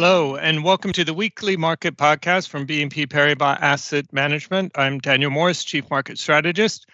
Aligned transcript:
Hello, 0.00 0.36
and 0.36 0.62
welcome 0.62 0.92
to 0.92 1.02
the 1.02 1.12
weekly 1.12 1.56
market 1.56 1.96
podcast 1.96 2.50
from 2.50 2.68
BNP 2.68 3.08
Paribas 3.08 3.58
Asset 3.60 4.12
Management. 4.12 4.70
I'm 4.76 5.00
Daniel 5.00 5.32
Morris, 5.32 5.64
Chief 5.64 5.90
Market 5.90 6.20
Strategist, 6.20 6.86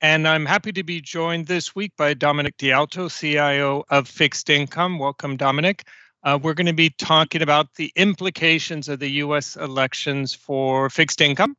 and 0.00 0.28
I'm 0.28 0.46
happy 0.46 0.70
to 0.70 0.84
be 0.84 1.00
joined 1.00 1.48
this 1.48 1.74
week 1.74 1.90
by 1.96 2.14
Dominic 2.14 2.56
DeAlto, 2.58 3.10
CIO 3.10 3.82
of 3.90 4.06
Fixed 4.06 4.50
Income. 4.50 5.00
Welcome, 5.00 5.36
Dominic. 5.36 5.82
Uh, 6.22 6.38
we're 6.40 6.54
going 6.54 6.68
to 6.68 6.72
be 6.72 6.90
talking 6.90 7.42
about 7.42 7.74
the 7.74 7.90
implications 7.96 8.88
of 8.88 9.00
the 9.00 9.10
US 9.24 9.56
elections 9.56 10.32
for 10.32 10.88
fixed 10.88 11.20
income. 11.20 11.56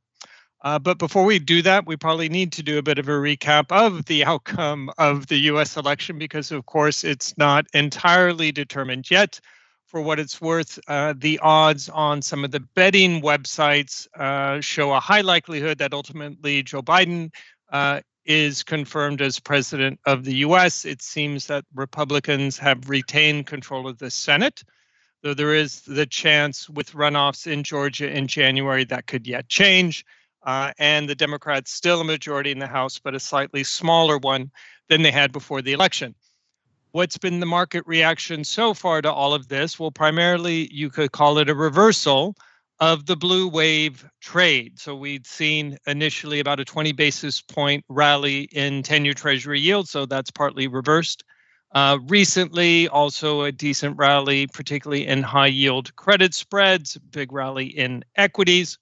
Uh, 0.64 0.80
but 0.80 0.98
before 0.98 1.26
we 1.26 1.40
do 1.40 1.62
that, 1.62 1.86
we 1.86 1.98
probably 1.98 2.30
need 2.30 2.54
to 2.54 2.64
do 2.64 2.78
a 2.78 2.82
bit 2.82 3.00
of 3.00 3.10
a 3.10 3.12
recap 3.12 3.70
of 3.70 4.06
the 4.06 4.24
outcome 4.24 4.90
of 4.98 5.28
the 5.28 5.40
US 5.52 5.76
election 5.76 6.18
because, 6.18 6.54
of 6.54 6.66
course, 6.66 7.04
it's 7.04 7.38
not 7.38 7.66
entirely 7.74 8.54
determined 8.54 9.12
yet. 9.12 9.42
For 9.86 10.02
what 10.02 10.20
it's 10.20 10.42
worth, 10.42 10.80
uh, 10.88 11.14
the 11.16 11.40
odds 11.40 11.90
on 11.90 12.22
some 12.22 12.44
of 12.44 12.52
the 12.52 12.60
betting 12.60 13.22
websites 13.22 14.08
uh, 14.18 14.60
show 14.60 14.92
a 14.94 15.00
high 15.00 15.22
likelihood 15.22 15.78
that 15.78 15.94
ultimately 15.94 16.64
Joe 16.64 16.82
Biden 16.82 17.32
uh, 17.72 18.02
is 18.26 18.64
confirmed 18.64 19.22
as 19.22 19.40
president 19.40 20.00
of 20.06 20.24
the 20.24 20.38
US. 20.38 20.86
It 20.86 21.02
seems 21.02 21.48
that 21.48 21.66
Republicans 21.74 22.58
have 22.58 22.90
retained 22.90 23.46
control 23.46 23.88
of 23.88 24.00
the 24.00 24.10
Senate, 24.10 24.64
though 25.22 25.36
there 25.36 25.54
is 25.54 25.82
the 25.82 26.08
chance 26.08 26.68
with 26.68 26.94
runoffs 26.94 27.46
in 27.46 27.64
Georgia 27.64 28.10
in 28.10 28.28
January 28.28 28.86
that 28.86 29.06
could 29.06 29.28
yet 29.28 29.48
change. 29.48 30.04
Uh, 30.44 30.72
and 30.78 31.08
the 31.08 31.16
Democrats 31.16 31.72
still 31.72 32.02
a 32.02 32.04
majority 32.04 32.52
in 32.52 32.60
the 32.60 32.68
House, 32.68 33.00
but 33.00 33.16
a 33.16 33.20
slightly 33.20 33.64
smaller 33.64 34.18
one 34.18 34.52
than 34.90 35.02
they 35.02 35.12
had 35.12 35.32
before 35.32 35.62
the 35.62 35.74
election. 35.74 36.16
What's 36.96 37.18
been 37.18 37.42
the 37.42 37.46
market 37.46 37.84
reaction 37.86 38.46
so 38.46 38.74
far 38.74 39.02
to 39.02 39.12
all 39.12 39.34
of 39.34 39.50
this? 39.50 39.78
Well, 39.78 39.92
primarily 39.92 40.74
you 40.74 40.90
could 40.90 41.12
call 41.12 41.40
it 41.40 41.50
a 41.50 41.54
reversal 41.54 42.38
of 42.80 43.06
the 43.06 43.18
blue 43.18 43.50
wave 43.50 44.10
trade. 44.22 44.80
So 44.80 44.96
we'd 44.96 45.28
seen 45.28 45.78
initially 45.86 46.40
about 46.40 46.62
a 46.62 46.64
20 46.64 46.94
basis 46.94 47.42
point 47.42 47.84
rally 47.90 48.44
in 48.44 48.82
10 48.82 49.04
year 49.04 49.14
Treasury 49.14 49.60
yield. 49.60 49.90
So 49.90 50.06
that's 50.06 50.32
partly 50.32 50.70
reversed. 50.70 51.26
Uh, 51.74 51.98
recently, 52.08 52.88
also 52.88 53.42
a 53.42 53.52
decent 53.52 53.98
rally, 53.98 54.48
particularly 54.48 55.06
in 55.06 55.22
high 55.22 55.48
yield 55.48 55.94
credit 55.98 56.34
spreads, 56.34 56.96
big 57.12 57.34
rally 57.34 57.66
in 57.66 58.06
equities. 58.16 58.78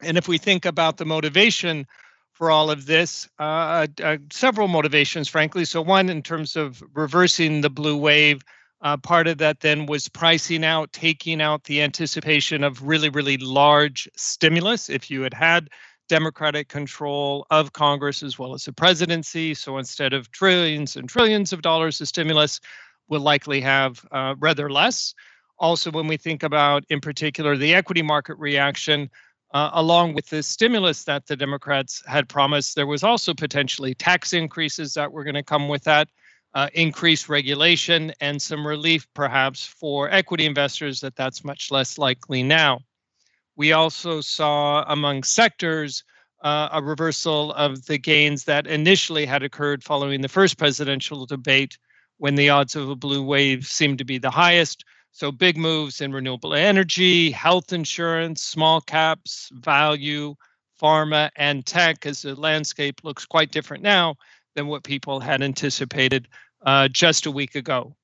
And 0.00 0.16
if 0.16 0.28
we 0.28 0.38
think 0.38 0.64
about 0.64 0.96
the 0.96 1.06
motivation 1.06 1.88
for 2.32 2.50
all 2.50 2.70
of 2.70 2.86
this, 2.86 3.28
uh, 3.38 3.86
uh, 4.02 4.16
several 4.30 4.68
motivations, 4.68 5.28
frankly. 5.28 5.64
So, 5.64 5.82
one, 5.82 6.08
in 6.08 6.22
terms 6.22 6.56
of 6.56 6.82
reversing 6.94 7.60
the 7.60 7.70
blue 7.70 7.96
wave, 7.96 8.42
uh, 8.80 8.96
part 8.96 9.28
of 9.28 9.38
that 9.38 9.60
then 9.60 9.86
was 9.86 10.08
pricing 10.08 10.64
out, 10.64 10.92
taking 10.92 11.40
out 11.40 11.64
the 11.64 11.82
anticipation 11.82 12.64
of 12.64 12.82
really, 12.82 13.08
really 13.08 13.36
large 13.36 14.08
stimulus. 14.16 14.90
If 14.90 15.10
you 15.10 15.22
had 15.22 15.34
had 15.34 15.70
Democratic 16.08 16.68
control 16.68 17.46
of 17.50 17.72
Congress 17.72 18.22
as 18.22 18.38
well 18.38 18.54
as 18.54 18.64
the 18.64 18.72
presidency, 18.72 19.54
so 19.54 19.78
instead 19.78 20.12
of 20.12 20.30
trillions 20.32 20.96
and 20.96 21.08
trillions 21.08 21.52
of 21.52 21.62
dollars 21.62 22.00
of 22.00 22.08
stimulus, 22.08 22.60
we'll 23.08 23.20
likely 23.20 23.60
have 23.60 24.04
uh, 24.10 24.34
rather 24.38 24.68
less. 24.68 25.14
Also, 25.58 25.90
when 25.92 26.08
we 26.08 26.16
think 26.16 26.42
about, 26.42 26.84
in 26.88 27.00
particular, 27.00 27.56
the 27.56 27.72
equity 27.74 28.02
market 28.02 28.36
reaction, 28.38 29.08
uh, 29.52 29.70
along 29.74 30.14
with 30.14 30.28
the 30.28 30.42
stimulus 30.42 31.04
that 31.04 31.26
the 31.26 31.36
Democrats 31.36 32.02
had 32.06 32.28
promised, 32.28 32.74
there 32.74 32.86
was 32.86 33.02
also 33.02 33.34
potentially 33.34 33.94
tax 33.94 34.32
increases 34.32 34.94
that 34.94 35.12
were 35.12 35.24
going 35.24 35.34
to 35.34 35.42
come 35.42 35.68
with 35.68 35.84
that, 35.84 36.08
uh, 36.54 36.68
increased 36.74 37.28
regulation, 37.28 38.12
and 38.20 38.40
some 38.40 38.66
relief 38.66 39.06
perhaps 39.14 39.66
for 39.66 40.10
equity 40.10 40.46
investors 40.46 41.00
that 41.00 41.16
that's 41.16 41.44
much 41.44 41.70
less 41.70 41.98
likely 41.98 42.42
now. 42.42 42.80
We 43.56 43.72
also 43.72 44.20
saw 44.22 44.84
among 44.88 45.24
sectors 45.24 46.02
uh, 46.42 46.70
a 46.72 46.82
reversal 46.82 47.52
of 47.52 47.86
the 47.86 47.98
gains 47.98 48.44
that 48.44 48.66
initially 48.66 49.26
had 49.26 49.42
occurred 49.42 49.84
following 49.84 50.22
the 50.22 50.28
first 50.28 50.58
presidential 50.58 51.26
debate 51.26 51.78
when 52.18 52.34
the 52.34 52.48
odds 52.48 52.74
of 52.74 52.88
a 52.88 52.96
blue 52.96 53.22
wave 53.22 53.66
seemed 53.66 53.98
to 53.98 54.04
be 54.04 54.18
the 54.18 54.30
highest. 54.30 54.84
So 55.12 55.30
big 55.30 55.58
moves 55.58 56.00
in 56.00 56.12
renewable 56.12 56.54
energy, 56.54 57.30
health 57.30 57.74
insurance, 57.74 58.42
small 58.42 58.80
caps, 58.80 59.50
value, 59.52 60.34
pharma, 60.80 61.30
and 61.36 61.64
tech 61.66 62.06
as 62.06 62.22
the 62.22 62.34
landscape 62.34 63.02
looks 63.04 63.26
quite 63.26 63.52
different 63.52 63.82
now 63.82 64.16
than 64.54 64.68
what 64.68 64.84
people 64.84 65.20
had 65.20 65.42
anticipated 65.42 66.28
uh, 66.64 66.88
just 66.88 67.26
a 67.26 67.30
week 67.30 67.54
ago. 67.54 67.94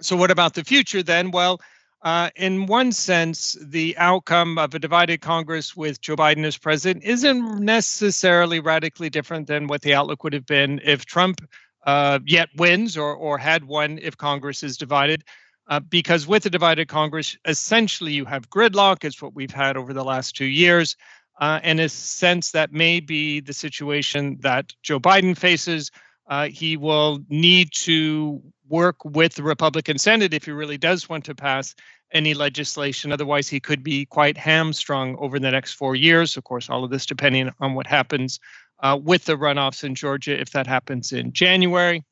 So, 0.00 0.14
what 0.14 0.30
about 0.30 0.52
the 0.52 0.62
future 0.62 1.02
then? 1.02 1.30
Well, 1.30 1.60
uh, 2.02 2.28
in 2.36 2.66
one 2.66 2.92
sense, 2.92 3.56
the 3.60 3.96
outcome 3.96 4.58
of 4.58 4.74
a 4.74 4.78
divided 4.78 5.22
Congress 5.22 5.74
with 5.74 6.02
Joe 6.02 6.16
Biden 6.16 6.44
as 6.44 6.58
president 6.58 7.04
isn't 7.04 7.60
necessarily 7.60 8.60
radically 8.60 9.08
different 9.08 9.46
than 9.46 9.66
what 9.68 9.80
the 9.82 9.94
outlook 9.94 10.22
would 10.24 10.32
have 10.34 10.46
been 10.46 10.80
if 10.84 11.06
Trump 11.06 11.46
uh, 11.86 12.18
yet 12.26 12.48
wins 12.56 12.96
or, 12.98 13.14
or 13.14 13.38
had 13.38 13.64
won 13.64 13.98
if 14.02 14.16
Congress 14.16 14.62
is 14.62 14.76
divided 14.76 15.24
uh, 15.70 15.78
because 15.78 16.26
with 16.26 16.44
a 16.44 16.50
divided 16.50 16.88
Congress, 16.88 17.38
essentially 17.44 18.12
you 18.12 18.24
have 18.24 18.50
gridlock. 18.50 19.04
It's 19.04 19.22
what 19.22 19.34
we've 19.34 19.52
had 19.52 19.76
over 19.76 19.92
the 19.92 20.04
last 20.04 20.36
two 20.36 20.46
years. 20.46 20.96
Uh, 21.40 21.60
in 21.62 21.78
a 21.78 21.88
sense, 21.88 22.50
that 22.50 22.72
may 22.72 23.00
be 23.00 23.40
the 23.40 23.52
situation 23.52 24.36
that 24.40 24.74
Joe 24.82 25.00
Biden 25.00 25.38
faces. 25.38 25.90
Uh, 26.28 26.48
he 26.48 26.76
will 26.76 27.20
need 27.28 27.72
to 27.72 28.42
work 28.68 29.02
with 29.04 29.34
the 29.34 29.42
Republican 29.42 29.96
Senate 29.96 30.34
if 30.34 30.44
he 30.44 30.50
really 30.50 30.76
does 30.76 31.08
want 31.08 31.24
to 31.24 31.34
pass 31.34 31.74
any 32.12 32.34
legislation. 32.34 33.12
Otherwise, 33.12 33.48
he 33.48 33.60
could 33.60 33.82
be 33.82 34.04
quite 34.04 34.36
hamstrung 34.36 35.16
over 35.18 35.38
the 35.38 35.50
next 35.50 35.74
four 35.74 35.94
years. 35.94 36.36
Of 36.36 36.44
course, 36.44 36.68
all 36.68 36.84
of 36.84 36.90
this 36.90 37.06
depending 37.06 37.50
on 37.60 37.74
what 37.74 37.86
happens 37.86 38.40
uh, 38.80 38.98
with 39.00 39.24
the 39.24 39.36
runoffs 39.36 39.84
in 39.84 39.94
Georgia, 39.94 40.38
if 40.38 40.50
that 40.50 40.66
happens 40.66 41.12
in 41.12 41.32
January. 41.32 42.04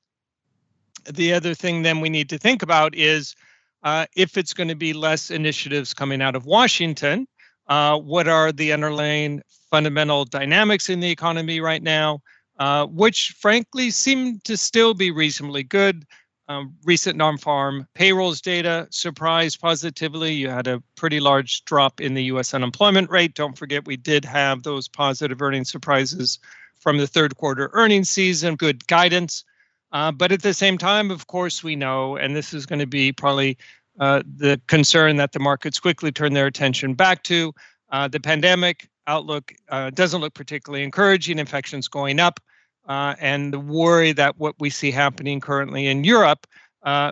The 1.10 1.32
other 1.32 1.54
thing 1.54 1.82
then 1.82 2.00
we 2.00 2.08
need 2.08 2.28
to 2.30 2.38
think 2.38 2.62
about 2.62 2.94
is 2.94 3.34
uh, 3.82 4.06
if 4.16 4.36
it's 4.36 4.52
going 4.54 4.68
to 4.68 4.74
be 4.74 4.92
less 4.92 5.30
initiatives 5.30 5.94
coming 5.94 6.20
out 6.20 6.36
of 6.36 6.46
Washington, 6.46 7.26
uh, 7.68 7.98
what 7.98 8.28
are 8.28 8.52
the 8.52 8.72
underlying 8.72 9.42
fundamental 9.70 10.24
dynamics 10.24 10.88
in 10.88 11.00
the 11.00 11.10
economy 11.10 11.60
right 11.60 11.82
now, 11.82 12.20
uh, 12.58 12.86
which 12.86 13.34
frankly 13.38 13.90
seem 13.90 14.40
to 14.44 14.56
still 14.56 14.94
be 14.94 15.10
reasonably 15.10 15.62
good. 15.62 16.04
Um, 16.48 16.74
recent 16.84 17.18
non-farm 17.18 17.86
payrolls 17.94 18.40
data 18.40 18.88
surprised 18.90 19.60
positively. 19.60 20.32
You 20.32 20.48
had 20.48 20.66
a 20.66 20.82
pretty 20.96 21.20
large 21.20 21.62
drop 21.66 22.00
in 22.00 22.14
the 22.14 22.24
U.S. 22.24 22.54
unemployment 22.54 23.10
rate. 23.10 23.34
Don't 23.34 23.58
forget, 23.58 23.86
we 23.86 23.98
did 23.98 24.24
have 24.24 24.62
those 24.62 24.88
positive 24.88 25.42
earnings 25.42 25.70
surprises 25.70 26.38
from 26.80 26.96
the 26.96 27.06
third 27.06 27.36
quarter 27.36 27.68
earnings 27.74 28.08
season. 28.08 28.56
Good 28.56 28.86
guidance. 28.86 29.44
Uh, 29.92 30.12
but 30.12 30.32
at 30.32 30.42
the 30.42 30.54
same 30.54 30.76
time, 30.76 31.10
of 31.10 31.26
course, 31.26 31.64
we 31.64 31.74
know, 31.74 32.16
and 32.16 32.36
this 32.36 32.52
is 32.52 32.66
going 32.66 32.78
to 32.78 32.86
be 32.86 33.12
probably 33.12 33.56
uh, 34.00 34.22
the 34.36 34.60
concern 34.66 35.16
that 35.16 35.32
the 35.32 35.38
markets 35.38 35.80
quickly 35.80 36.12
turn 36.12 36.34
their 36.34 36.46
attention 36.46 36.94
back 36.94 37.22
to. 37.24 37.52
Uh, 37.90 38.06
the 38.06 38.20
pandemic 38.20 38.88
outlook 39.06 39.52
uh, 39.70 39.90
doesn't 39.90 40.20
look 40.20 40.34
particularly 40.34 40.84
encouraging, 40.84 41.38
infections 41.38 41.88
going 41.88 42.20
up, 42.20 42.38
uh, 42.86 43.14
and 43.18 43.52
the 43.52 43.58
worry 43.58 44.12
that 44.12 44.38
what 44.38 44.54
we 44.60 44.70
see 44.70 44.90
happening 44.90 45.40
currently 45.40 45.86
in 45.86 46.04
Europe 46.04 46.46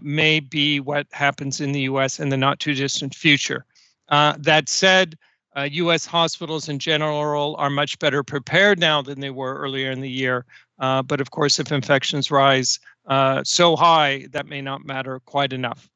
may 0.03 0.41
be 0.41 0.81
what 0.81 1.07
happens 1.13 1.61
in 1.61 1.73
the 1.73 1.81
US 1.83 2.21
in 2.21 2.29
the 2.29 2.37
not 2.37 2.61
too 2.61 2.75
distant 2.75 3.15
future. 3.15 3.65
that 4.09 4.69
said, 4.69 5.17
uh, 5.57 5.69
U.S. 5.73 6.05
hospitals 6.05 6.69
in 6.69 6.79
general 6.79 7.57
are 7.59 7.71
much 7.71 7.99
better 7.99 8.23
prepared 8.23 8.79
now 8.79 9.01
than 9.01 9.21
they 9.21 9.31
were 9.31 9.57
earlier 9.57 9.91
in 9.91 10.01
the 10.01 10.11
year. 10.11 10.45
Uh, 10.79 11.03
but 11.03 11.21
of 11.21 11.31
course, 11.31 11.59
if 11.59 11.73
infections 11.73 12.31
rise 12.31 12.79
uh, 13.07 13.43
so 13.45 13.75
high, 13.75 14.27
that 14.33 14.47
may 14.47 14.61
not 14.61 14.85
matter 14.85 15.21
quite 15.21 15.53
enough. 15.53 15.89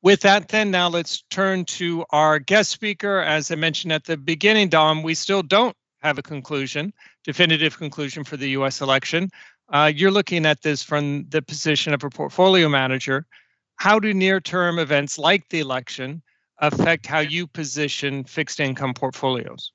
With 0.00 0.20
that, 0.20 0.48
then, 0.48 0.70
now 0.70 0.88
let's 0.88 1.22
turn 1.30 1.64
to 1.64 2.04
our 2.10 2.38
guest 2.38 2.70
speaker. 2.70 3.18
As 3.18 3.50
I 3.50 3.56
mentioned 3.56 3.92
at 3.92 4.04
the 4.04 4.16
beginning, 4.16 4.68
Dom, 4.68 5.02
we 5.02 5.14
still 5.14 5.42
don't 5.42 5.76
have 6.02 6.18
a 6.18 6.22
conclusion, 6.22 6.92
definitive 7.24 7.76
conclusion 7.76 8.22
for 8.22 8.36
the 8.36 8.50
U.S. 8.50 8.80
election. 8.80 9.28
Uh, 9.70 9.90
you're 9.92 10.12
looking 10.12 10.46
at 10.46 10.62
this 10.62 10.84
from 10.84 11.26
the 11.30 11.42
position 11.42 11.92
of 11.92 12.04
a 12.04 12.10
portfolio 12.10 12.68
manager. 12.68 13.26
How 13.74 13.98
do 13.98 14.14
near 14.14 14.40
term 14.40 14.78
events 14.78 15.18
like 15.18 15.48
the 15.48 15.58
election 15.58 16.22
affect 16.60 17.06
how 17.06 17.20
you 17.20 17.46
position 17.46 18.24
fixed 18.24 18.60
income 18.60 18.94
portfolios? 18.94 19.72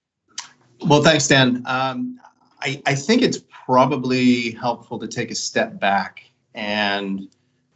Well, 0.85 1.01
thanks, 1.01 1.27
Dan. 1.27 1.63
Um, 1.65 2.19
I, 2.61 2.81
I, 2.85 2.95
think 2.95 3.21
it's 3.21 3.39
probably 3.49 4.51
helpful 4.51 4.99
to 4.99 5.07
take 5.07 5.31
a 5.31 5.35
step 5.35 5.79
back 5.79 6.29
and 6.53 7.29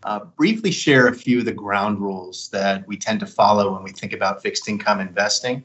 uh, 0.03 0.19
briefly 0.35 0.71
share 0.71 1.07
a 1.07 1.13
few 1.13 1.39
of 1.39 1.45
the 1.45 1.53
ground 1.53 1.99
rules 1.99 2.49
that 2.49 2.87
we 2.87 2.97
tend 2.97 3.19
to 3.21 3.25
follow 3.25 3.73
when 3.73 3.83
we 3.83 3.91
think 3.91 4.13
about 4.13 4.41
fixed 4.41 4.67
income 4.67 4.99
investing. 4.99 5.63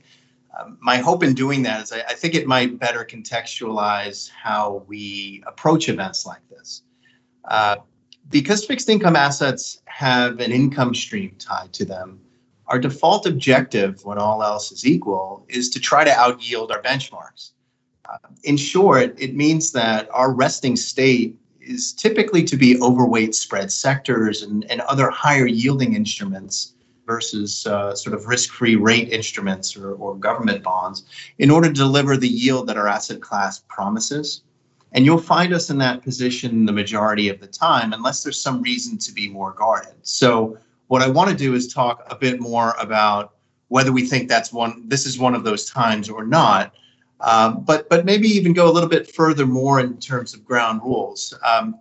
Um, 0.59 0.79
my 0.81 0.99
hope 0.99 1.23
in 1.23 1.35
doing 1.35 1.63
that 1.63 1.83
is 1.83 1.93
I, 1.93 2.01
I, 2.01 2.15
think 2.15 2.35
it 2.35 2.47
might 2.47 2.79
better 2.79 3.05
contextualize 3.05 4.31
how 4.31 4.85
we 4.87 5.43
approach 5.47 5.89
events 5.89 6.27
like 6.27 6.47
this. 6.51 6.83
Uh, 7.45 7.77
because 8.31 8.65
fixed 8.65 8.89
income 8.89 9.17
assets 9.17 9.81
have 9.87 10.41
an 10.41 10.53
income 10.53 10.95
stream 10.95 11.35
tied 11.39 11.73
to 11.75 11.85
them, 11.85 12.21
our 12.73 12.79
default 12.79 13.27
objective, 13.27 14.03
when 14.03 14.17
all 14.17 14.43
else 14.43 14.73
is 14.73 14.87
equal, 14.87 15.45
is 15.51 15.69
to 15.69 15.79
try 15.79 16.05
to 16.05 16.11
outyield 16.11 16.71
our 16.71 16.81
benchmarks. 16.81 17.51
Uh, 18.09 18.17
in 18.45 18.57
short, 18.57 19.15
it 19.21 19.37
means 19.37 19.73
that 19.73 20.09
our 20.11 20.33
resting 20.33 20.75
state 20.75 21.37
is 21.61 21.93
typically 21.93 22.43
to 22.43 22.57
be 22.57 22.81
overweight 22.81 23.35
spread 23.35 23.71
sectors 23.71 24.41
and, 24.43 24.65
and 24.71 24.81
other 24.83 25.11
higher 25.11 25.47
yielding 25.47 25.95
instruments 25.95 26.73
versus 27.07 27.67
uh, 27.67 27.95
sort 27.95 28.15
of 28.15 28.27
risk 28.27 28.51
free 28.55 28.75
rate 28.75 29.11
instruments 29.11 29.77
or, 29.77 29.93
or 29.97 30.17
government 30.17 30.63
bonds 30.63 31.05
in 31.39 31.51
order 31.51 31.69
to 31.69 31.75
deliver 31.75 32.17
the 32.17 32.29
yield 32.29 32.67
that 32.67 32.79
our 32.79 32.89
asset 32.89 33.21
class 33.21 33.63
promises. 33.69 34.41
And 34.93 35.05
you'll 35.05 35.19
find 35.19 35.53
us 35.53 35.69
in 35.69 35.77
that 35.79 36.03
position 36.03 36.65
the 36.65 36.73
majority 36.73 37.29
of 37.29 37.39
the 37.39 37.47
time, 37.47 37.93
unless 37.93 38.23
there's 38.23 38.41
some 38.41 38.63
reason 38.63 38.97
to 38.99 39.13
be 39.13 39.29
more 39.29 39.53
guarded. 39.53 39.95
So, 40.03 40.57
what 40.93 41.01
I 41.01 41.09
want 41.09 41.31
to 41.31 41.35
do 41.35 41.55
is 41.55 41.73
talk 41.73 42.07
a 42.11 42.15
bit 42.15 42.39
more 42.39 42.75
about 42.79 43.37
whether 43.69 43.91
we 43.91 44.07
think 44.07 44.29
that's 44.29 44.53
one, 44.53 44.87
this 44.91 45.07
is 45.07 45.19
one 45.19 45.35
of 45.35 45.43
those 45.43 45.65
times 45.65 46.11
or 46.11 46.23
not. 46.23 46.75
Um, 47.23 47.65
but 47.65 47.89
but 47.89 48.05
maybe 48.05 48.29
even 48.29 48.53
go 48.53 48.71
a 48.71 48.73
little 48.77 48.91
bit 48.91 49.11
further 49.11 49.47
more 49.47 49.81
in 49.81 49.97
terms 49.97 50.35
of 50.35 50.45
ground 50.45 50.83
rules. 50.83 51.33
Um, 51.43 51.79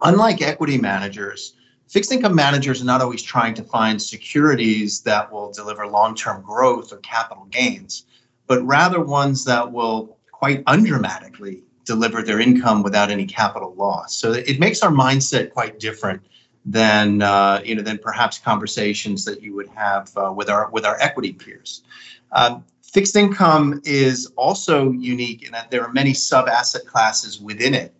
unlike 0.00 0.40
equity 0.40 0.78
managers, 0.78 1.56
fixed 1.86 2.10
income 2.10 2.34
managers 2.34 2.80
are 2.80 2.86
not 2.86 3.02
always 3.02 3.22
trying 3.22 3.52
to 3.56 3.62
find 3.62 4.00
securities 4.00 5.02
that 5.02 5.30
will 5.30 5.52
deliver 5.52 5.86
long-term 5.86 6.40
growth 6.40 6.94
or 6.94 6.96
capital 7.00 7.44
gains, 7.50 8.06
but 8.46 8.62
rather 8.62 9.04
ones 9.04 9.44
that 9.44 9.70
will 9.70 10.16
quite 10.32 10.64
undramatically 10.64 11.60
deliver 11.84 12.22
their 12.22 12.40
income 12.40 12.82
without 12.82 13.10
any 13.10 13.26
capital 13.26 13.74
loss. 13.74 14.16
So 14.16 14.32
it 14.32 14.58
makes 14.58 14.80
our 14.80 14.90
mindset 14.90 15.52
quite 15.52 15.78
different 15.78 16.22
than 16.66 17.22
uh, 17.22 17.62
you 17.64 17.74
know 17.74 17.82
than 17.82 17.98
perhaps 17.98 18.38
conversations 18.38 19.24
that 19.24 19.40
you 19.40 19.54
would 19.54 19.68
have 19.68 20.10
uh, 20.16 20.32
with 20.34 20.50
our 20.50 20.70
with 20.70 20.84
our 20.84 21.00
equity 21.00 21.32
peers. 21.32 21.82
Um, 22.32 22.64
Fixed 22.96 23.16
income 23.16 23.82
is 23.84 24.32
also 24.36 24.90
unique 24.90 25.42
in 25.42 25.52
that 25.52 25.70
there 25.70 25.82
are 25.82 25.92
many 25.92 26.14
sub 26.14 26.48
asset 26.48 26.86
classes 26.86 27.38
within 27.38 27.74
it. 27.74 27.92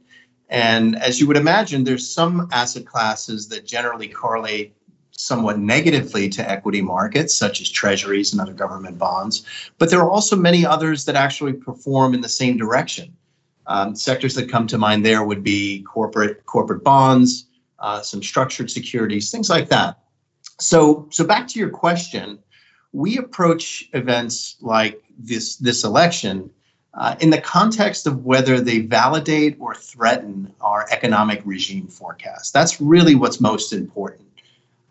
And 0.48 0.96
as 0.96 1.20
you 1.20 1.26
would 1.26 1.36
imagine, 1.36 1.84
there's 1.84 2.08
some 2.08 2.48
asset 2.50 2.86
classes 2.86 3.46
that 3.48 3.66
generally 3.66 4.08
correlate 4.08 4.74
somewhat 5.10 5.58
negatively 5.58 6.30
to 6.30 6.50
equity 6.50 6.80
markets, 6.80 7.36
such 7.36 7.60
as 7.60 7.68
treasuries 7.68 8.32
and 8.32 8.40
other 8.40 8.54
government 8.54 8.96
bonds. 8.96 9.44
But 9.76 9.90
there 9.90 10.00
are 10.00 10.10
also 10.10 10.34
many 10.34 10.64
others 10.64 11.04
that 11.04 11.14
actually 11.14 11.52
perform 11.52 12.14
in 12.14 12.22
the 12.22 12.28
same 12.30 12.56
direction. 12.56 13.14
Um, 13.66 13.96
sectors 13.96 14.34
that 14.36 14.48
come 14.48 14.66
to 14.68 14.78
mind 14.78 15.04
there 15.04 15.24
would 15.24 15.42
be 15.42 15.82
corporate 15.82 16.46
corporate 16.46 16.84
bonds, 16.84 17.45
uh, 17.78 18.00
some 18.00 18.22
structured 18.22 18.70
securities, 18.70 19.30
things 19.30 19.50
like 19.50 19.68
that. 19.68 19.98
So, 20.58 21.06
so 21.10 21.24
back 21.24 21.46
to 21.48 21.58
your 21.58 21.70
question, 21.70 22.38
we 22.92 23.18
approach 23.18 23.88
events 23.92 24.56
like 24.60 25.02
this 25.18 25.56
this 25.56 25.84
election 25.84 26.50
uh, 26.94 27.14
in 27.20 27.30
the 27.30 27.40
context 27.40 28.06
of 28.06 28.24
whether 28.24 28.58
they 28.60 28.78
validate 28.78 29.56
or 29.60 29.74
threaten 29.74 30.52
our 30.62 30.86
economic 30.90 31.42
regime 31.44 31.86
forecast. 31.86 32.54
That's 32.54 32.80
really 32.80 33.14
what's 33.14 33.40
most 33.40 33.72
important. 33.72 34.26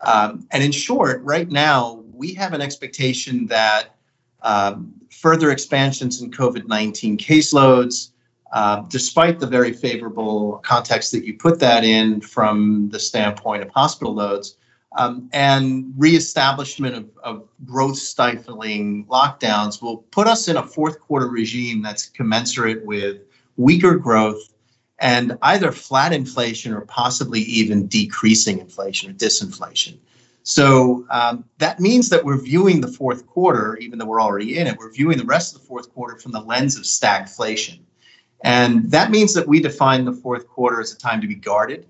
Um, 0.02 0.46
and 0.52 0.62
in 0.62 0.70
short, 0.70 1.22
right 1.24 1.48
now 1.50 2.04
we 2.12 2.32
have 2.34 2.52
an 2.52 2.60
expectation 2.60 3.46
that 3.48 3.96
um, 4.42 4.94
further 5.10 5.50
expansions 5.50 6.22
in 6.22 6.30
COVID 6.30 6.68
19 6.68 7.18
caseloads, 7.18 8.10
uh, 8.52 8.82
despite 8.88 9.40
the 9.40 9.46
very 9.46 9.72
favorable 9.72 10.58
context 10.64 11.12
that 11.12 11.24
you 11.24 11.34
put 11.34 11.58
that 11.60 11.84
in 11.84 12.20
from 12.20 12.88
the 12.90 12.98
standpoint 12.98 13.62
of 13.62 13.70
hospital 13.70 14.14
loads, 14.14 14.56
um, 14.96 15.28
and 15.32 15.92
reestablishment 15.96 16.94
of, 16.94 17.10
of 17.22 17.48
growth 17.64 17.98
stifling 17.98 19.04
lockdowns 19.06 19.82
will 19.82 19.98
put 19.98 20.26
us 20.26 20.48
in 20.48 20.56
a 20.56 20.62
fourth 20.62 21.00
quarter 21.00 21.28
regime 21.28 21.82
that's 21.82 22.08
commensurate 22.08 22.84
with 22.84 23.18
weaker 23.56 23.96
growth 23.96 24.54
and 24.98 25.36
either 25.42 25.72
flat 25.72 26.12
inflation 26.12 26.72
or 26.72 26.82
possibly 26.82 27.40
even 27.40 27.86
decreasing 27.88 28.58
inflation 28.58 29.10
or 29.10 29.14
disinflation. 29.14 29.98
So 30.44 31.04
um, 31.10 31.44
that 31.58 31.80
means 31.80 32.08
that 32.08 32.24
we're 32.24 32.40
viewing 32.40 32.80
the 32.80 32.88
fourth 32.88 33.26
quarter, 33.26 33.76
even 33.78 33.98
though 33.98 34.06
we're 34.06 34.22
already 34.22 34.58
in 34.58 34.66
it, 34.66 34.78
we're 34.78 34.92
viewing 34.92 35.18
the 35.18 35.24
rest 35.24 35.54
of 35.54 35.60
the 35.60 35.66
fourth 35.66 35.92
quarter 35.92 36.16
from 36.18 36.32
the 36.32 36.40
lens 36.40 36.76
of 36.76 36.84
stagflation. 36.84 37.80
And 38.46 38.88
that 38.92 39.10
means 39.10 39.34
that 39.34 39.48
we 39.48 39.58
define 39.60 40.04
the 40.04 40.12
fourth 40.12 40.46
quarter 40.46 40.80
as 40.80 40.92
a 40.92 40.96
time 40.96 41.20
to 41.20 41.26
be 41.26 41.34
guarded, 41.34 41.84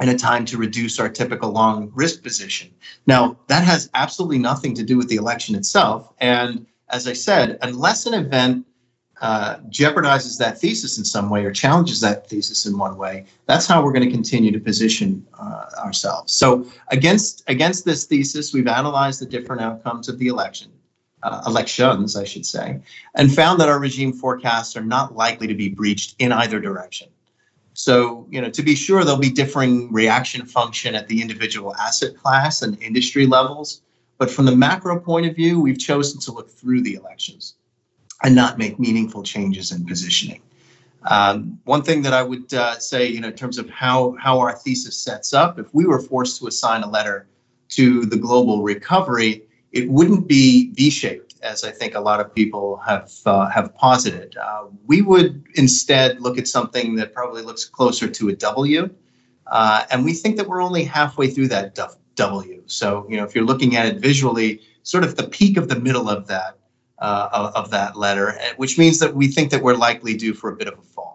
and 0.00 0.08
a 0.08 0.16
time 0.16 0.46
to 0.46 0.56
reduce 0.56 0.98
our 0.98 1.08
typical 1.08 1.50
long 1.50 1.92
risk 1.94 2.22
position. 2.22 2.70
Now, 3.06 3.36
that 3.48 3.62
has 3.62 3.90
absolutely 3.92 4.38
nothing 4.38 4.74
to 4.76 4.82
do 4.82 4.96
with 4.96 5.08
the 5.08 5.16
election 5.16 5.54
itself. 5.54 6.10
And 6.18 6.66
as 6.88 7.06
I 7.06 7.12
said, 7.12 7.58
unless 7.60 8.06
an 8.06 8.14
event 8.14 8.66
uh, 9.20 9.58
jeopardizes 9.68 10.38
that 10.38 10.58
thesis 10.58 10.96
in 10.96 11.04
some 11.04 11.28
way 11.28 11.44
or 11.44 11.52
challenges 11.52 12.00
that 12.00 12.26
thesis 12.26 12.64
in 12.64 12.78
one 12.78 12.96
way, 12.96 13.26
that's 13.46 13.66
how 13.66 13.84
we're 13.84 13.92
going 13.92 14.08
to 14.08 14.10
continue 14.10 14.50
to 14.50 14.58
position 14.58 15.24
uh, 15.38 15.66
ourselves. 15.78 16.32
So 16.32 16.66
against 16.88 17.44
against 17.48 17.84
this 17.84 18.06
thesis, 18.06 18.54
we've 18.54 18.66
analyzed 18.66 19.20
the 19.20 19.26
different 19.26 19.60
outcomes 19.60 20.08
of 20.08 20.18
the 20.18 20.28
election, 20.28 20.71
uh, 21.22 21.42
elections, 21.46 22.16
I 22.16 22.24
should 22.24 22.46
say, 22.46 22.80
and 23.14 23.34
found 23.34 23.60
that 23.60 23.68
our 23.68 23.78
regime 23.78 24.12
forecasts 24.12 24.76
are 24.76 24.84
not 24.84 25.16
likely 25.16 25.46
to 25.46 25.54
be 25.54 25.68
breached 25.68 26.16
in 26.18 26.32
either 26.32 26.60
direction. 26.60 27.08
So, 27.74 28.26
you 28.30 28.40
know, 28.40 28.50
to 28.50 28.62
be 28.62 28.74
sure, 28.74 29.02
there'll 29.04 29.18
be 29.18 29.30
differing 29.30 29.92
reaction 29.92 30.44
function 30.44 30.94
at 30.94 31.08
the 31.08 31.22
individual 31.22 31.74
asset 31.76 32.16
class 32.16 32.62
and 32.62 32.80
industry 32.82 33.26
levels. 33.26 33.82
But 34.18 34.30
from 34.30 34.44
the 34.44 34.54
macro 34.54 35.00
point 35.00 35.26
of 35.26 35.34
view, 35.34 35.60
we've 35.60 35.78
chosen 35.78 36.20
to 36.20 36.32
look 36.32 36.50
through 36.50 36.82
the 36.82 36.94
elections 36.94 37.54
and 38.22 38.34
not 38.34 38.58
make 38.58 38.78
meaningful 38.78 39.22
changes 39.22 39.72
in 39.72 39.84
positioning. 39.86 40.42
Um, 41.04 41.58
one 41.64 41.82
thing 41.82 42.02
that 42.02 42.12
I 42.12 42.22
would 42.22 42.52
uh, 42.54 42.78
say, 42.78 43.08
you 43.08 43.20
know, 43.20 43.28
in 43.28 43.34
terms 43.34 43.58
of 43.58 43.68
how 43.68 44.14
how 44.20 44.38
our 44.38 44.54
thesis 44.54 44.96
sets 44.96 45.32
up, 45.32 45.58
if 45.58 45.74
we 45.74 45.84
were 45.84 46.00
forced 46.00 46.38
to 46.40 46.46
assign 46.46 46.82
a 46.82 46.88
letter 46.88 47.26
to 47.70 48.04
the 48.06 48.16
global 48.16 48.62
recovery, 48.62 49.42
it 49.72 49.88
wouldn't 49.88 50.28
be 50.28 50.70
V-shaped 50.72 51.34
as 51.42 51.64
I 51.64 51.70
think 51.70 51.94
a 51.94 52.00
lot 52.00 52.20
of 52.20 52.34
people 52.34 52.76
have 52.86 53.10
uh, 53.26 53.48
have 53.48 53.74
posited. 53.74 54.36
Uh, 54.36 54.66
we 54.86 55.02
would 55.02 55.44
instead 55.54 56.20
look 56.20 56.38
at 56.38 56.46
something 56.46 56.94
that 56.96 57.12
probably 57.12 57.42
looks 57.42 57.64
closer 57.64 58.08
to 58.08 58.28
a 58.28 58.32
W, 58.34 58.88
uh, 59.48 59.84
and 59.90 60.04
we 60.04 60.12
think 60.12 60.36
that 60.36 60.46
we're 60.46 60.62
only 60.62 60.84
halfway 60.84 61.28
through 61.28 61.48
that 61.48 61.78
W. 62.14 62.62
So 62.66 63.06
you 63.08 63.16
know, 63.16 63.24
if 63.24 63.34
you're 63.34 63.44
looking 63.44 63.76
at 63.76 63.86
it 63.86 63.96
visually, 63.96 64.60
sort 64.82 65.04
of 65.04 65.16
the 65.16 65.28
peak 65.28 65.56
of 65.56 65.68
the 65.68 65.78
middle 65.78 66.08
of 66.08 66.26
that 66.28 66.58
uh, 67.02 67.50
of, 67.54 67.70
that 67.70 67.96
letter, 67.96 68.38
eh, 68.38 68.52
which 68.56 68.78
means 68.78 69.00
that 69.00 69.14
we 69.14 69.26
think 69.26 69.50
that 69.50 69.62
we're 69.62 69.74
likely 69.74 70.16
due 70.16 70.32
for 70.32 70.52
a 70.52 70.56
bit 70.56 70.68
of 70.68 70.78
a 70.78 70.82
fall. 70.82 71.11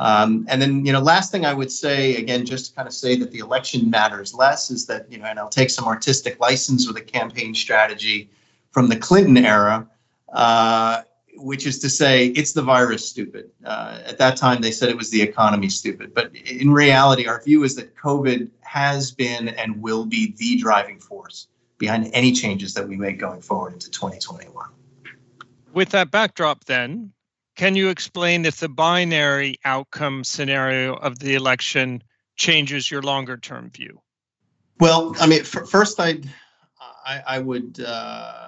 Um, 0.00 0.46
and 0.48 0.62
then, 0.62 0.86
you 0.86 0.92
know, 0.92 1.00
last 1.00 1.30
thing 1.30 1.44
I 1.44 1.52
would 1.52 1.70
say, 1.70 2.16
again, 2.16 2.46
just 2.46 2.70
to 2.70 2.74
kind 2.74 2.88
of 2.88 2.94
say 2.94 3.16
that 3.16 3.30
the 3.32 3.40
election 3.40 3.90
matters 3.90 4.32
less 4.32 4.70
is 4.70 4.86
that, 4.86 5.12
you 5.12 5.18
know, 5.18 5.26
and 5.26 5.38
I'll 5.38 5.50
take 5.50 5.68
some 5.68 5.84
artistic 5.84 6.40
license 6.40 6.88
with 6.88 6.96
a 6.96 7.02
campaign 7.02 7.54
strategy 7.54 8.30
from 8.70 8.88
the 8.88 8.96
Clinton 8.96 9.36
era, 9.36 9.86
uh, 10.32 11.02
which 11.36 11.66
is 11.66 11.80
to 11.80 11.90
say, 11.90 12.28
it's 12.28 12.54
the 12.54 12.62
virus 12.62 13.06
stupid. 13.06 13.50
Uh, 13.62 14.00
at 14.06 14.16
that 14.16 14.38
time, 14.38 14.62
they 14.62 14.70
said 14.70 14.88
it 14.88 14.96
was 14.96 15.10
the 15.10 15.20
economy 15.20 15.68
stupid. 15.68 16.14
But 16.14 16.34
in 16.34 16.70
reality, 16.70 17.26
our 17.26 17.42
view 17.42 17.64
is 17.64 17.76
that 17.76 17.94
COVID 17.94 18.48
has 18.62 19.10
been 19.10 19.48
and 19.48 19.82
will 19.82 20.06
be 20.06 20.34
the 20.38 20.56
driving 20.56 20.98
force 20.98 21.48
behind 21.76 22.08
any 22.14 22.32
changes 22.32 22.72
that 22.72 22.88
we 22.88 22.96
make 22.96 23.18
going 23.18 23.42
forward 23.42 23.74
into 23.74 23.90
2021. 23.90 24.66
With 25.74 25.90
that 25.90 26.10
backdrop, 26.10 26.64
then, 26.64 27.12
can 27.60 27.76
you 27.76 27.90
explain 27.90 28.46
if 28.46 28.58
the 28.58 28.70
binary 28.70 29.60
outcome 29.66 30.24
scenario 30.24 30.94
of 30.94 31.18
the 31.18 31.34
election 31.34 32.02
changes 32.36 32.90
your 32.90 33.02
longer 33.02 33.36
term 33.36 33.68
view? 33.68 34.00
Well, 34.78 35.14
I 35.20 35.26
mean, 35.26 35.44
first, 35.44 36.00
I'd, 36.00 36.26
I, 37.04 37.22
I 37.26 37.38
would. 37.38 37.78
Uh, 37.86 38.46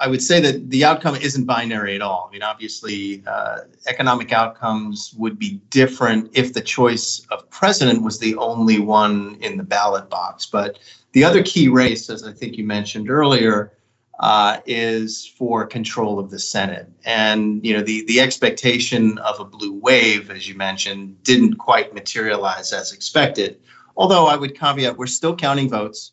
I 0.00 0.08
would 0.08 0.22
say 0.22 0.40
that 0.40 0.70
the 0.70 0.82
outcome 0.82 1.14
isn't 1.14 1.44
binary 1.44 1.94
at 1.94 2.02
all. 2.02 2.26
I 2.28 2.32
mean, 2.32 2.42
obviously, 2.42 3.22
uh, 3.26 3.58
economic 3.86 4.32
outcomes 4.32 5.14
would 5.18 5.38
be 5.38 5.60
different 5.68 6.30
if 6.32 6.54
the 6.54 6.62
choice 6.62 7.24
of 7.30 7.48
president 7.50 8.02
was 8.02 8.18
the 8.18 8.34
only 8.36 8.80
one 8.80 9.36
in 9.40 9.58
the 9.58 9.62
ballot 9.62 10.08
box. 10.08 10.46
But 10.46 10.78
the 11.12 11.22
other 11.22 11.42
key 11.42 11.68
race, 11.68 12.08
as 12.10 12.24
I 12.24 12.32
think 12.32 12.56
you 12.56 12.64
mentioned 12.64 13.08
earlier, 13.08 13.73
uh, 14.20 14.60
is 14.66 15.26
for 15.26 15.66
control 15.66 16.18
of 16.18 16.30
the 16.30 16.38
Senate. 16.38 16.88
And 17.04 17.64
you 17.64 17.74
know, 17.74 17.82
the 17.82 18.04
the 18.06 18.20
expectation 18.20 19.18
of 19.18 19.40
a 19.40 19.44
blue 19.44 19.72
wave, 19.74 20.30
as 20.30 20.48
you 20.48 20.54
mentioned, 20.54 21.22
didn't 21.22 21.54
quite 21.54 21.94
materialize 21.94 22.72
as 22.72 22.92
expected. 22.92 23.60
Although 23.96 24.26
I 24.26 24.36
would 24.36 24.58
caveat, 24.58 24.96
we're 24.96 25.06
still 25.06 25.36
counting 25.36 25.68
votes. 25.68 26.12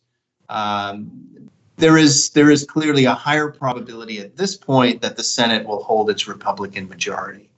Um, 0.50 1.50
there 1.78 1.98
is 1.98 2.30
there 2.32 2.52
is 2.52 2.64
clearly 2.66 3.06
a 3.06 3.14
higher 3.14 3.50
probability 3.50 4.20
at 4.20 4.38
this 4.38 4.56
point 4.56 5.02
that 5.02 5.18
the 5.18 5.24
Senate 5.24 5.66
will 5.66 5.84
hold 5.84 6.10
its 6.10 6.28
Republican 6.28 6.88
majority. 6.88 7.50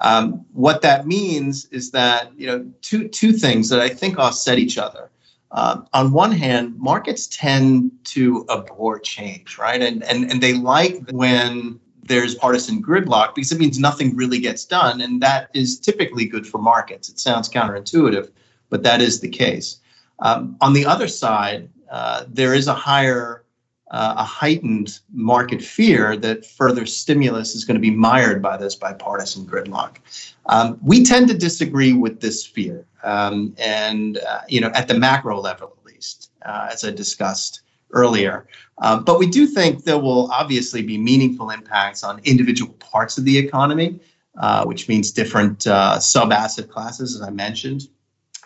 Um, 0.00 0.46
what 0.52 0.82
that 0.82 1.06
means 1.06 1.66
is 1.66 1.90
that 1.90 2.32
you 2.36 2.46
know 2.46 2.70
two 2.80 3.08
two 3.08 3.32
things 3.32 3.68
that 3.68 3.80
I 3.80 3.88
think 3.88 4.18
offset 4.18 4.58
each 4.58 4.78
other. 4.78 5.10
Uh, 5.52 5.82
on 5.92 6.12
one 6.12 6.32
hand, 6.32 6.78
markets 6.78 7.26
tend 7.26 7.90
to 8.04 8.46
abhor 8.50 8.98
change, 8.98 9.58
right? 9.58 9.82
And, 9.82 10.02
and, 10.04 10.30
and 10.30 10.40
they 10.40 10.54
like 10.54 11.10
when 11.10 11.80
there's 12.04 12.34
partisan 12.34 12.82
gridlock 12.82 13.34
because 13.34 13.52
it 13.52 13.58
means 13.58 13.78
nothing 13.78 14.16
really 14.16 14.38
gets 14.38 14.64
done. 14.64 15.00
And 15.00 15.20
that 15.22 15.50
is 15.54 15.78
typically 15.78 16.24
good 16.24 16.46
for 16.46 16.58
markets. 16.58 17.08
It 17.08 17.18
sounds 17.18 17.48
counterintuitive, 17.48 18.30
but 18.68 18.82
that 18.84 19.00
is 19.00 19.20
the 19.20 19.28
case. 19.28 19.78
Um, 20.20 20.56
on 20.60 20.72
the 20.72 20.86
other 20.86 21.08
side, 21.08 21.68
uh, 21.90 22.24
there 22.28 22.54
is 22.54 22.68
a 22.68 22.74
higher, 22.74 23.39
uh, 23.90 24.14
a 24.18 24.24
heightened 24.24 25.00
market 25.12 25.62
fear 25.62 26.16
that 26.16 26.46
further 26.46 26.86
stimulus 26.86 27.54
is 27.54 27.64
going 27.64 27.74
to 27.74 27.80
be 27.80 27.90
mired 27.90 28.40
by 28.40 28.56
this 28.56 28.74
bipartisan 28.74 29.44
gridlock. 29.44 29.96
Um, 30.46 30.78
we 30.82 31.04
tend 31.04 31.28
to 31.28 31.34
disagree 31.36 31.92
with 31.92 32.20
this 32.20 32.46
fear, 32.46 32.86
um, 33.02 33.54
and 33.58 34.18
uh, 34.18 34.42
you 34.48 34.60
know, 34.60 34.70
at 34.74 34.88
the 34.88 34.94
macro 34.94 35.40
level 35.40 35.76
at 35.76 35.84
least, 35.92 36.30
uh, 36.46 36.68
as 36.72 36.84
I 36.84 36.90
discussed 36.90 37.62
earlier. 37.92 38.46
Uh, 38.78 38.98
but 38.98 39.18
we 39.18 39.26
do 39.26 39.46
think 39.46 39.84
there 39.84 39.98
will 39.98 40.30
obviously 40.30 40.82
be 40.82 40.96
meaningful 40.96 41.50
impacts 41.50 42.04
on 42.04 42.20
individual 42.24 42.72
parts 42.74 43.18
of 43.18 43.24
the 43.24 43.36
economy, 43.36 43.98
uh, 44.38 44.64
which 44.64 44.88
means 44.88 45.10
different 45.10 45.66
uh, 45.66 45.98
sub 45.98 46.32
asset 46.32 46.68
classes, 46.70 47.16
as 47.16 47.22
I 47.22 47.30
mentioned, 47.30 47.88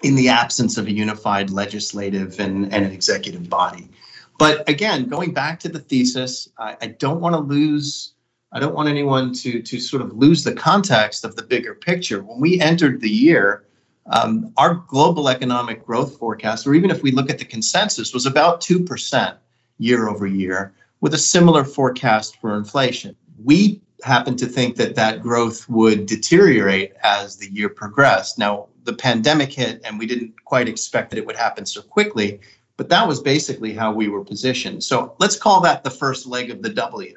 in 0.03 0.15
the 0.15 0.29
absence 0.29 0.77
of 0.79 0.87
a 0.87 0.93
unified 0.93 1.51
legislative 1.51 2.41
and, 2.41 2.73
and 2.73 2.85
an 2.85 2.93
executive 2.93 3.49
body. 3.49 3.89
But 4.39 4.69
again, 4.69 5.09
going 5.09 5.33
back 5.33 5.61
to 5.61 5.69
the 5.69 5.79
thesis, 5.79 6.49
I, 6.59 6.77
I 6.81 6.87
don't 6.89 7.21
want 7.21 7.35
to 7.35 7.41
lose. 7.41 8.15
I 8.53 8.61
don't 8.61 8.75
want 8.75 8.89
anyone 8.89 9.33
to 9.35 9.63
to 9.63 9.81
sort 9.81 10.03
of 10.03 10.13
lose 10.13 10.45
the 10.45 10.55
context 10.55 11.25
of 11.25 11.37
the 11.37 11.43
bigger 11.43 11.75
picture. 11.75 12.23
When 12.23 12.41
we 12.41 12.61
entered 12.61 13.01
the 13.01 13.11
year, 13.11 13.65
um, 14.07 14.53
our 14.57 14.75
global 14.75 15.29
economic 15.29 15.85
growth 15.85 16.19
forecast, 16.19 16.67
or 16.67 16.75
even 16.75 16.91
if 16.91 17.03
we 17.03 17.11
look 17.11 17.31
at 17.31 17.39
the 17.39 17.45
consensus, 17.45 18.13
was 18.13 18.27
about 18.27 18.61
2% 18.61 19.37
year 19.79 20.09
over 20.09 20.27
year, 20.27 20.75
with 21.01 21.15
a 21.15 21.19
similar 21.19 21.65
forecast 21.65 22.37
for 22.41 22.57
inflation. 22.57 23.17
We 23.43 23.81
happen 24.03 24.37
to 24.37 24.47
think 24.47 24.77
that 24.77 24.95
that 24.95 25.23
growth 25.23 25.69
would 25.69 26.07
deteriorate 26.07 26.93
as 27.03 27.37
the 27.37 27.51
year 27.51 27.69
progressed. 27.69 28.39
Now, 28.39 28.69
the 28.85 28.93
pandemic 28.93 29.53
hit, 29.53 29.81
and 29.85 29.99
we 29.99 30.07
didn't 30.07 30.45
quite 30.45 30.69
expect 30.69 31.11
that 31.11 31.19
it 31.19 31.27
would 31.27 31.37
happen 31.37 31.65
so 31.65 31.81
quickly, 31.81 32.41
but 32.77 32.89
that 32.89 33.07
was 33.07 33.21
basically 33.21 33.73
how 33.73 33.93
we 33.93 34.09
were 34.09 34.25
positioned. 34.25 34.83
So 34.83 35.15
let's 35.19 35.37
call 35.37 35.61
that 35.63 35.85
the 35.85 35.91
first 35.91 36.27
leg 36.27 36.51
of 36.51 36.63
the 36.63 36.71
W. 36.71 37.17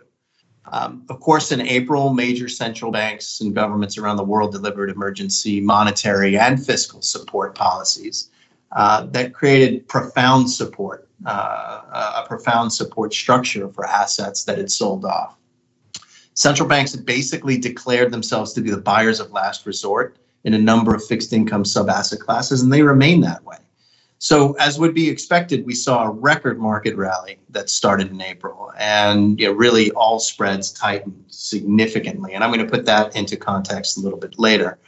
Um, 0.72 1.06
of 1.10 1.20
course, 1.20 1.52
in 1.52 1.62
April, 1.62 2.14
major 2.14 2.50
central 2.50 2.92
banks 2.92 3.40
and 3.40 3.56
governments 3.56 3.98
around 3.98 4.18
the 4.18 4.24
world 4.24 4.52
delivered 4.52 4.90
emergency 4.90 5.62
monetary 5.62 6.38
and 6.38 6.64
fiscal 6.64 7.02
support 7.02 7.56
policies 7.56 8.30
uh, 8.74 9.06
that 9.08 9.34
created 9.34 9.88
profound 9.88 10.50
support, 10.50 11.08
uh, 11.26 11.82
a 12.18 12.26
profound 12.28 12.72
support 12.74 13.14
structure 13.14 13.70
for 13.70 13.86
assets 13.86 14.44
that 14.44 14.58
had 14.58 14.70
sold 14.70 15.06
off. 15.06 15.38
Central 16.34 16.68
banks 16.68 16.92
had 16.92 17.06
basically 17.06 17.58
declared 17.58 18.12
themselves 18.12 18.54
to 18.54 18.62
be 18.62 18.70
the 18.70 18.78
buyers 18.78 19.20
of 19.20 19.32
last 19.32 19.66
resort 19.66 20.18
in 20.44 20.54
a 20.54 20.58
number 20.58 20.94
of 20.94 21.04
fixed 21.06 21.34
income 21.34 21.66
sub 21.66 21.90
asset 21.90 22.20
classes, 22.20 22.62
and 22.62 22.72
they 22.72 22.82
remain 22.82 23.22
that 23.22 23.44
way. 23.44 23.58
So, 24.20 24.54
as 24.54 24.80
would 24.80 24.96
be 24.96 25.10
expected, 25.10 25.66
we 25.66 25.76
saw 25.76 26.06
a 26.06 26.10
record 26.10 26.60
market 26.60 26.96
rally 26.96 27.40
that 27.50 27.70
started 27.70 28.10
in 28.10 28.20
April, 28.20 28.72
and 28.78 29.40
you 29.40 29.48
know, 29.48 29.54
really 29.54 29.92
all 29.92 30.20
spreads 30.20 30.72
tightened 30.72 31.24
significantly. 31.28 32.34
And 32.34 32.44
I'm 32.44 32.52
going 32.52 32.66
to 32.66 32.72
put 32.72 32.86
that 32.86 33.16
into 33.16 33.38
context 33.38 33.98
a 33.98 34.00
little 34.00 34.18
bit 34.18 34.40
later. 34.40 34.80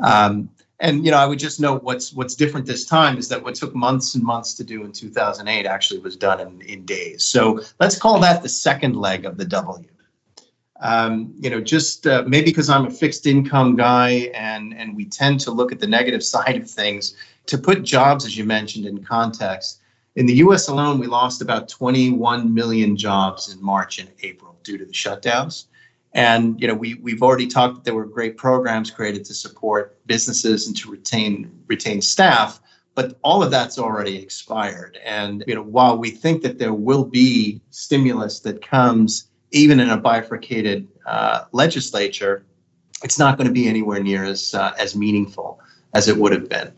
Um, 0.00 0.50
and 0.80 1.04
you 1.04 1.10
know, 1.10 1.16
I 1.16 1.26
would 1.26 1.38
just 1.38 1.60
note 1.60 1.82
what's 1.82 2.12
what's 2.12 2.34
different 2.34 2.66
this 2.66 2.84
time 2.84 3.16
is 3.16 3.28
that 3.28 3.42
what 3.42 3.54
took 3.54 3.74
months 3.74 4.14
and 4.16 4.24
months 4.24 4.52
to 4.54 4.64
do 4.64 4.84
in 4.84 4.92
2008 4.92 5.66
actually 5.66 6.00
was 6.00 6.16
done 6.16 6.40
in, 6.40 6.60
in 6.62 6.84
days. 6.84 7.24
So 7.24 7.62
let's 7.80 7.96
call 7.98 8.20
that 8.20 8.42
the 8.42 8.48
second 8.48 8.96
leg 8.96 9.24
of 9.24 9.38
the 9.38 9.46
W. 9.46 9.88
Um, 10.80 11.32
you 11.38 11.48
know, 11.48 11.60
just 11.60 12.06
uh, 12.06 12.24
maybe 12.26 12.46
because 12.46 12.68
I'm 12.68 12.86
a 12.86 12.90
fixed 12.90 13.26
income 13.26 13.76
guy 13.76 14.30
and 14.34 14.74
and 14.74 14.94
we 14.94 15.06
tend 15.06 15.40
to 15.40 15.52
look 15.52 15.72
at 15.72 15.80
the 15.80 15.86
negative 15.86 16.22
side 16.34 16.56
of 16.56 16.70
things 16.70 17.14
to 17.46 17.58
put 17.58 17.82
jobs, 17.82 18.24
as 18.24 18.36
you 18.36 18.44
mentioned, 18.44 18.86
in 18.86 19.04
context, 19.04 19.80
in 20.16 20.26
the 20.26 20.34
US 20.34 20.68
alone, 20.68 20.98
we 20.98 21.06
lost 21.06 21.42
about 21.42 21.68
21 21.68 22.52
million 22.52 22.96
jobs 22.96 23.52
in 23.52 23.62
March 23.62 23.98
and 23.98 24.08
April 24.22 24.56
due 24.62 24.78
to 24.78 24.84
the 24.84 24.92
shutdowns. 24.92 25.66
And 26.12 26.60
you 26.60 26.68
know, 26.68 26.74
we 26.74 26.94
we've 26.94 27.22
already 27.22 27.48
talked 27.48 27.74
that 27.74 27.84
there 27.84 27.94
were 27.94 28.06
great 28.06 28.36
programs 28.36 28.90
created 28.90 29.24
to 29.24 29.34
support 29.34 29.98
businesses 30.06 30.68
and 30.68 30.76
to 30.76 30.90
retain 30.90 31.50
retain 31.66 32.00
staff, 32.00 32.60
but 32.94 33.18
all 33.22 33.42
of 33.42 33.50
that's 33.50 33.78
already 33.78 34.16
expired. 34.16 34.98
And 35.04 35.42
you 35.48 35.56
know, 35.56 35.62
while 35.62 35.98
we 35.98 36.10
think 36.10 36.42
that 36.42 36.58
there 36.60 36.72
will 36.72 37.04
be 37.04 37.60
stimulus 37.70 38.38
that 38.40 38.62
comes 38.62 39.26
even 39.50 39.80
in 39.80 39.90
a 39.90 39.96
bifurcated 39.96 40.86
uh, 41.04 41.44
legislature, 41.50 42.44
it's 43.02 43.18
not 43.18 43.36
going 43.36 43.48
to 43.48 43.52
be 43.52 43.68
anywhere 43.68 44.00
near 44.00 44.24
as 44.24 44.54
uh, 44.54 44.72
as 44.78 44.94
meaningful 44.94 45.58
as 45.94 46.06
it 46.06 46.16
would 46.16 46.30
have 46.30 46.48
been. 46.48 46.72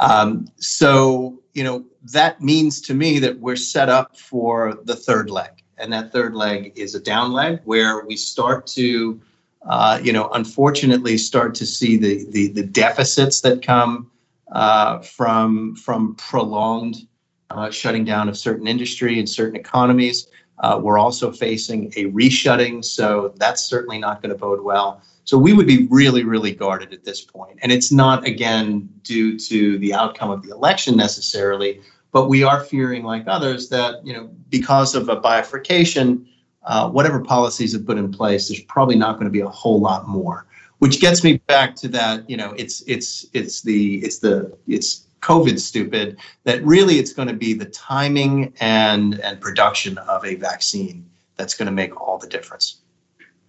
Um, 0.00 0.48
so, 0.56 1.40
you 1.54 1.64
know, 1.64 1.84
that 2.12 2.40
means 2.40 2.80
to 2.82 2.94
me 2.94 3.18
that 3.20 3.40
we're 3.40 3.56
set 3.56 3.88
up 3.88 4.16
for 4.16 4.78
the 4.84 4.96
third 4.96 5.30
leg. 5.30 5.50
And 5.78 5.92
that 5.92 6.12
third 6.12 6.34
leg 6.34 6.72
is 6.76 6.94
a 6.94 7.00
down 7.00 7.32
leg 7.32 7.60
where 7.64 8.04
we 8.04 8.16
start 8.16 8.66
to, 8.68 9.20
uh, 9.66 10.00
you 10.02 10.12
know, 10.12 10.28
unfortunately 10.30 11.18
start 11.18 11.54
to 11.56 11.66
see 11.66 11.96
the, 11.96 12.24
the, 12.30 12.48
the 12.48 12.62
deficits 12.62 13.40
that 13.42 13.62
come 13.62 14.10
uh, 14.52 15.00
from, 15.00 15.74
from 15.76 16.14
prolonged 16.16 17.06
uh, 17.50 17.70
shutting 17.70 18.04
down 18.04 18.28
of 18.28 18.36
certain 18.36 18.66
industry 18.66 19.18
and 19.18 19.28
certain 19.28 19.56
economies. 19.56 20.28
Uh, 20.60 20.80
we're 20.82 20.98
also 20.98 21.30
facing 21.30 21.92
a 21.96 22.06
reshutting, 22.06 22.84
so 22.84 23.34
that's 23.36 23.62
certainly 23.62 23.98
not 23.98 24.22
going 24.22 24.30
to 24.30 24.38
bode 24.38 24.62
well. 24.62 25.02
So 25.26 25.36
we 25.36 25.52
would 25.52 25.66
be 25.66 25.88
really, 25.90 26.22
really 26.22 26.52
guarded 26.54 26.94
at 26.94 27.04
this 27.04 27.20
point. 27.20 27.58
And 27.60 27.72
it's 27.72 27.90
not, 27.90 28.24
again, 28.24 28.88
due 29.02 29.36
to 29.36 29.76
the 29.78 29.92
outcome 29.92 30.30
of 30.30 30.42
the 30.42 30.52
election 30.52 30.96
necessarily, 30.96 31.80
but 32.12 32.28
we 32.28 32.44
are 32.44 32.62
fearing, 32.62 33.02
like 33.02 33.24
others, 33.26 33.68
that, 33.70 34.06
you 34.06 34.12
know, 34.12 34.30
because 34.50 34.94
of 34.94 35.08
a 35.08 35.16
bifurcation, 35.16 36.28
uh, 36.62 36.88
whatever 36.88 37.20
policies 37.20 37.72
have 37.72 37.84
put 37.84 37.98
in 37.98 38.12
place, 38.12 38.48
there's 38.48 38.62
probably 38.62 38.94
not 38.94 39.14
going 39.14 39.24
to 39.24 39.30
be 39.32 39.40
a 39.40 39.48
whole 39.48 39.80
lot 39.80 40.06
more. 40.06 40.46
Which 40.78 41.00
gets 41.00 41.24
me 41.24 41.38
back 41.48 41.74
to 41.76 41.88
that, 41.88 42.28
you 42.30 42.36
know, 42.36 42.52
it's 42.56 42.82
it's 42.86 43.26
it's 43.32 43.62
the 43.62 43.98
it's 44.04 44.18
the 44.18 44.56
it's 44.68 45.06
COVID 45.22 45.58
stupid 45.58 46.18
that 46.44 46.64
really 46.64 46.98
it's 46.98 47.12
going 47.12 47.28
to 47.28 47.34
be 47.34 47.52
the 47.52 47.64
timing 47.64 48.52
and 48.60 49.18
and 49.20 49.40
production 49.40 49.98
of 49.98 50.24
a 50.24 50.36
vaccine 50.36 51.08
that's 51.36 51.54
going 51.54 51.66
to 51.66 51.72
make 51.72 52.00
all 52.00 52.18
the 52.18 52.28
difference. 52.28 52.82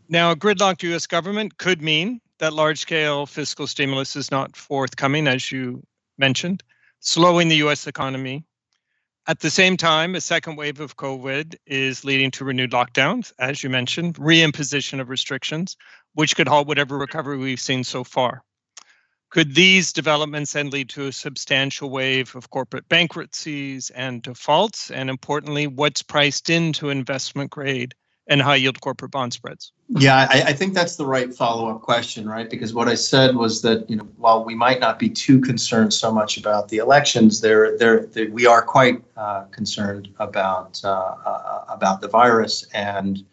Now, 0.10 0.32
a 0.32 0.38
gridlocked 0.38 0.84
US 0.84 1.06
government 1.06 1.58
could 1.58 1.82
mean 1.82 2.22
that 2.40 2.54
large 2.54 2.80
scale 2.80 3.26
fiscal 3.26 3.68
stimulus 3.68 4.16
is 4.16 4.32
not 4.32 4.56
forthcoming, 4.56 5.28
as 5.28 5.52
you 5.52 5.84
mentioned, 6.18 6.64
slowing 7.02 7.50
the 7.50 7.58
US 7.58 7.88
economy. 7.88 8.46
At 9.28 9.42
the 9.42 9.50
same 9.50 9.76
time, 9.76 10.16
a 10.16 10.22
second 10.22 10.56
wave 10.56 10.80
of 10.80 10.96
COVID 10.96 11.56
is 11.66 12.06
leading 12.06 12.32
to 12.32 12.46
renewed 12.46 12.72
lockdowns, 12.72 13.34
as 13.38 13.62
you 13.62 13.70
mentioned, 13.70 14.16
reimposition 14.16 15.02
of 15.02 15.10
restrictions, 15.10 15.76
which 16.14 16.38
could 16.38 16.48
halt 16.48 16.70
whatever 16.70 16.98
recovery 16.98 17.38
we've 17.38 17.60
seen 17.60 17.84
so 17.84 18.06
far. 18.06 18.44
Could 19.30 19.56
these 19.56 19.92
developments 19.92 20.54
then 20.54 20.70
lead 20.70 20.88
to 20.92 21.08
a 21.08 21.12
substantial 21.12 21.90
wave 21.90 22.34
of 22.34 22.50
corporate 22.50 22.88
bankruptcies 22.88 23.90
and 23.90 24.22
defaults? 24.22 24.90
And 24.90 25.10
importantly, 25.10 25.68
what's 25.68 26.02
priced 26.02 26.50
into 26.50 26.92
investment 26.92 27.52
grade 27.52 27.94
and 28.28 28.42
high 28.42 28.56
yield 28.56 28.80
corporate 28.82 29.12
bond 29.12 29.34
spreads? 29.34 29.72
Yeah, 29.90 30.28
I, 30.30 30.42
I 30.48 30.54
think 30.54 30.74
that's 30.74 30.98
the 30.98 31.06
right 31.06 31.34
follow 31.34 31.70
up 31.70 31.82
question, 31.82 32.28
right? 32.28 32.50
Because 32.50 32.74
what 32.74 32.88
I 32.88 32.96
said 32.96 33.36
was 33.36 33.62
that 33.62 33.90
you 33.90 33.96
know 33.96 34.08
while 34.18 34.44
we 34.44 34.54
might 34.54 34.80
not 34.80 35.00
be 35.00 35.10
too 35.10 35.40
concerned 35.40 35.94
so 35.94 36.12
much 36.12 36.38
about 36.38 36.70
the 36.70 36.78
elections, 36.78 37.42
there, 37.42 37.78
there, 37.78 38.08
we 38.32 38.46
are 38.46 38.62
quite 38.62 39.02
uh, 39.16 39.44
concerned 39.46 40.10
about 40.20 40.82
uh, 40.84 41.16
uh, 41.26 41.66
about 41.70 42.02
the 42.02 42.08
virus 42.08 42.68
and 42.74 43.24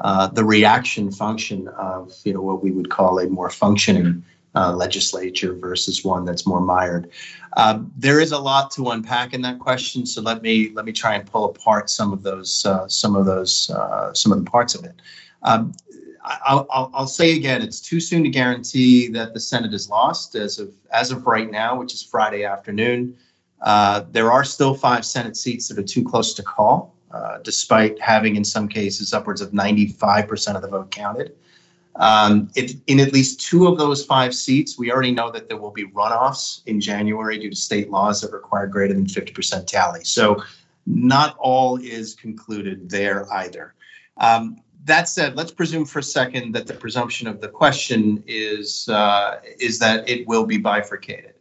uh, 0.00 0.26
the 0.26 0.44
reaction 0.44 1.10
function 1.10 1.68
of 1.68 2.12
you 2.24 2.34
know 2.34 2.42
what 2.42 2.62
we 2.62 2.70
would 2.70 2.90
call 2.90 3.18
a 3.18 3.26
more 3.28 3.50
functioning 3.50 4.22
uh, 4.54 4.72
legislature 4.72 5.54
versus 5.54 6.04
one 6.04 6.24
that's 6.24 6.46
more 6.46 6.60
mired. 6.60 7.10
Um, 7.56 7.92
there 7.96 8.20
is 8.20 8.32
a 8.32 8.38
lot 8.38 8.70
to 8.72 8.90
unpack 8.90 9.34
in 9.34 9.42
that 9.42 9.58
question, 9.58 10.06
so 10.06 10.20
let 10.20 10.42
me 10.42 10.70
let 10.74 10.84
me 10.84 10.92
try 10.92 11.14
and 11.14 11.30
pull 11.30 11.44
apart 11.44 11.90
some 11.90 12.12
of 12.12 12.22
those 12.22 12.64
uh, 12.64 12.88
some 12.88 13.16
of 13.16 13.26
those 13.26 13.70
uh, 13.70 14.12
some 14.14 14.32
of 14.32 14.44
the 14.44 14.50
parts 14.50 14.74
of 14.74 14.84
it. 14.84 14.94
Um, 15.42 15.72
I'll, 16.24 16.66
I'll, 16.70 16.90
I'll, 16.94 17.06
say 17.08 17.36
again, 17.36 17.62
it's 17.62 17.80
too 17.80 17.98
soon 17.98 18.22
to 18.22 18.30
guarantee 18.30 19.08
that 19.08 19.34
the 19.34 19.40
Senate 19.40 19.74
is 19.74 19.90
lost 19.90 20.36
as 20.36 20.58
of 20.58 20.72
as 20.92 21.10
of 21.10 21.26
right 21.26 21.50
now, 21.50 21.76
which 21.76 21.92
is 21.92 22.02
Friday 22.02 22.44
afternoon. 22.44 23.16
Uh, 23.60 24.04
there 24.10 24.30
are 24.30 24.44
still 24.44 24.74
five 24.74 25.04
Senate 25.04 25.36
seats 25.36 25.68
that 25.68 25.78
are 25.78 25.84
too 25.84 26.04
close 26.04 26.34
to 26.34 26.42
call, 26.42 26.94
uh, 27.12 27.38
despite 27.38 28.00
having 28.00 28.36
in 28.36 28.44
some 28.44 28.68
cases 28.68 29.12
upwards 29.12 29.40
of 29.40 29.50
95% 29.50 30.56
of 30.56 30.62
the 30.62 30.68
vote 30.68 30.90
counted. 30.90 31.36
Um, 31.96 32.50
if, 32.54 32.72
in 32.86 33.00
at 33.00 33.12
least 33.12 33.40
two 33.40 33.66
of 33.66 33.78
those 33.78 34.04
five 34.04 34.34
seats, 34.34 34.78
we 34.78 34.90
already 34.90 35.12
know 35.12 35.30
that 35.30 35.48
there 35.48 35.58
will 35.58 35.70
be 35.70 35.86
runoffs 35.88 36.62
in 36.66 36.80
January 36.80 37.38
due 37.38 37.50
to 37.50 37.56
state 37.56 37.90
laws 37.90 38.22
that 38.22 38.32
require 38.32 38.66
greater 38.66 38.94
than 38.94 39.06
50% 39.06 39.66
tally. 39.66 40.04
So 40.04 40.42
not 40.86 41.36
all 41.38 41.76
is 41.76 42.14
concluded 42.14 42.88
there 42.88 43.30
either. 43.32 43.74
Um, 44.16 44.62
that 44.84 45.08
said, 45.08 45.36
let's 45.36 45.52
presume 45.52 45.84
for 45.84 46.00
a 46.00 46.02
second 46.02 46.52
that 46.52 46.66
the 46.66 46.74
presumption 46.74 47.28
of 47.28 47.40
the 47.40 47.48
question 47.48 48.22
is 48.26 48.88
uh, 48.88 49.40
is 49.60 49.78
that 49.78 50.08
it 50.08 50.26
will 50.26 50.44
be 50.44 50.58
bifurcated. 50.58 51.34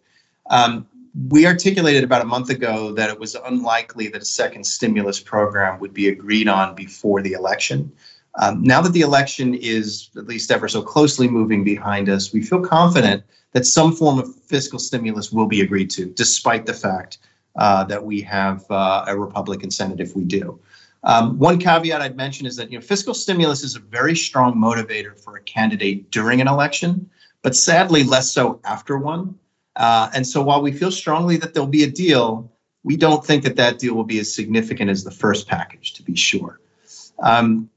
Um, 0.49 0.87
we 1.27 1.45
articulated 1.45 2.03
about 2.03 2.21
a 2.21 2.25
month 2.25 2.49
ago 2.49 2.93
that 2.93 3.09
it 3.09 3.19
was 3.19 3.35
unlikely 3.35 4.07
that 4.09 4.21
a 4.21 4.25
second 4.25 4.63
stimulus 4.63 5.19
program 5.19 5.79
would 5.79 5.93
be 5.93 6.07
agreed 6.07 6.47
on 6.47 6.75
before 6.75 7.21
the 7.21 7.33
election. 7.33 7.91
Um, 8.39 8.63
now 8.63 8.81
that 8.81 8.93
the 8.93 9.01
election 9.01 9.53
is 9.55 10.09
at 10.15 10.25
least 10.25 10.51
ever 10.51 10.67
so 10.67 10.81
closely 10.81 11.27
moving 11.27 11.63
behind 11.63 12.09
us, 12.09 12.31
we 12.31 12.41
feel 12.41 12.61
confident 12.61 13.23
that 13.51 13.65
some 13.65 13.93
form 13.93 14.19
of 14.19 14.35
fiscal 14.35 14.79
stimulus 14.79 15.31
will 15.31 15.47
be 15.47 15.61
agreed 15.61 15.89
to, 15.91 16.05
despite 16.05 16.65
the 16.65 16.73
fact 16.73 17.17
uh, 17.57 17.83
that 17.85 18.03
we 18.03 18.21
have 18.21 18.63
uh, 18.71 19.05
a 19.07 19.17
Republican 19.17 19.69
Senate 19.69 19.99
if 19.99 20.15
we 20.15 20.23
do. 20.23 20.59
Um, 21.03 21.37
one 21.39 21.57
caveat 21.59 22.01
I'd 22.01 22.15
mention 22.15 22.45
is 22.45 22.55
that 22.57 22.71
you 22.71 22.77
know 22.77 22.81
fiscal 22.81 23.13
stimulus 23.13 23.63
is 23.63 23.75
a 23.75 23.79
very 23.79 24.15
strong 24.15 24.55
motivator 24.55 25.19
for 25.19 25.35
a 25.35 25.41
candidate 25.41 26.11
during 26.11 26.41
an 26.41 26.47
election, 26.47 27.09
but 27.41 27.55
sadly 27.55 28.03
less 28.03 28.31
so 28.31 28.59
after 28.63 28.97
one. 28.97 29.37
Uh, 29.75 30.09
and 30.13 30.25
so 30.27 30.41
while 30.41 30.61
we 30.61 30.71
feel 30.71 30.91
strongly 30.91 31.37
that 31.37 31.53
there'll 31.53 31.67
be 31.67 31.83
a 31.83 31.89
deal, 31.89 32.51
we 32.83 32.95
don't 32.95 33.25
think 33.25 33.43
that 33.43 33.55
that 33.55 33.79
deal 33.79 33.95
will 33.95 34.03
be 34.03 34.19
as 34.19 34.33
significant 34.33 34.89
as 34.89 35.03
the 35.03 35.11
first 35.11 35.47
package, 35.47 35.93
to 35.93 36.03
be 36.03 36.15
sure. 36.15 36.59
Um, 37.23 37.69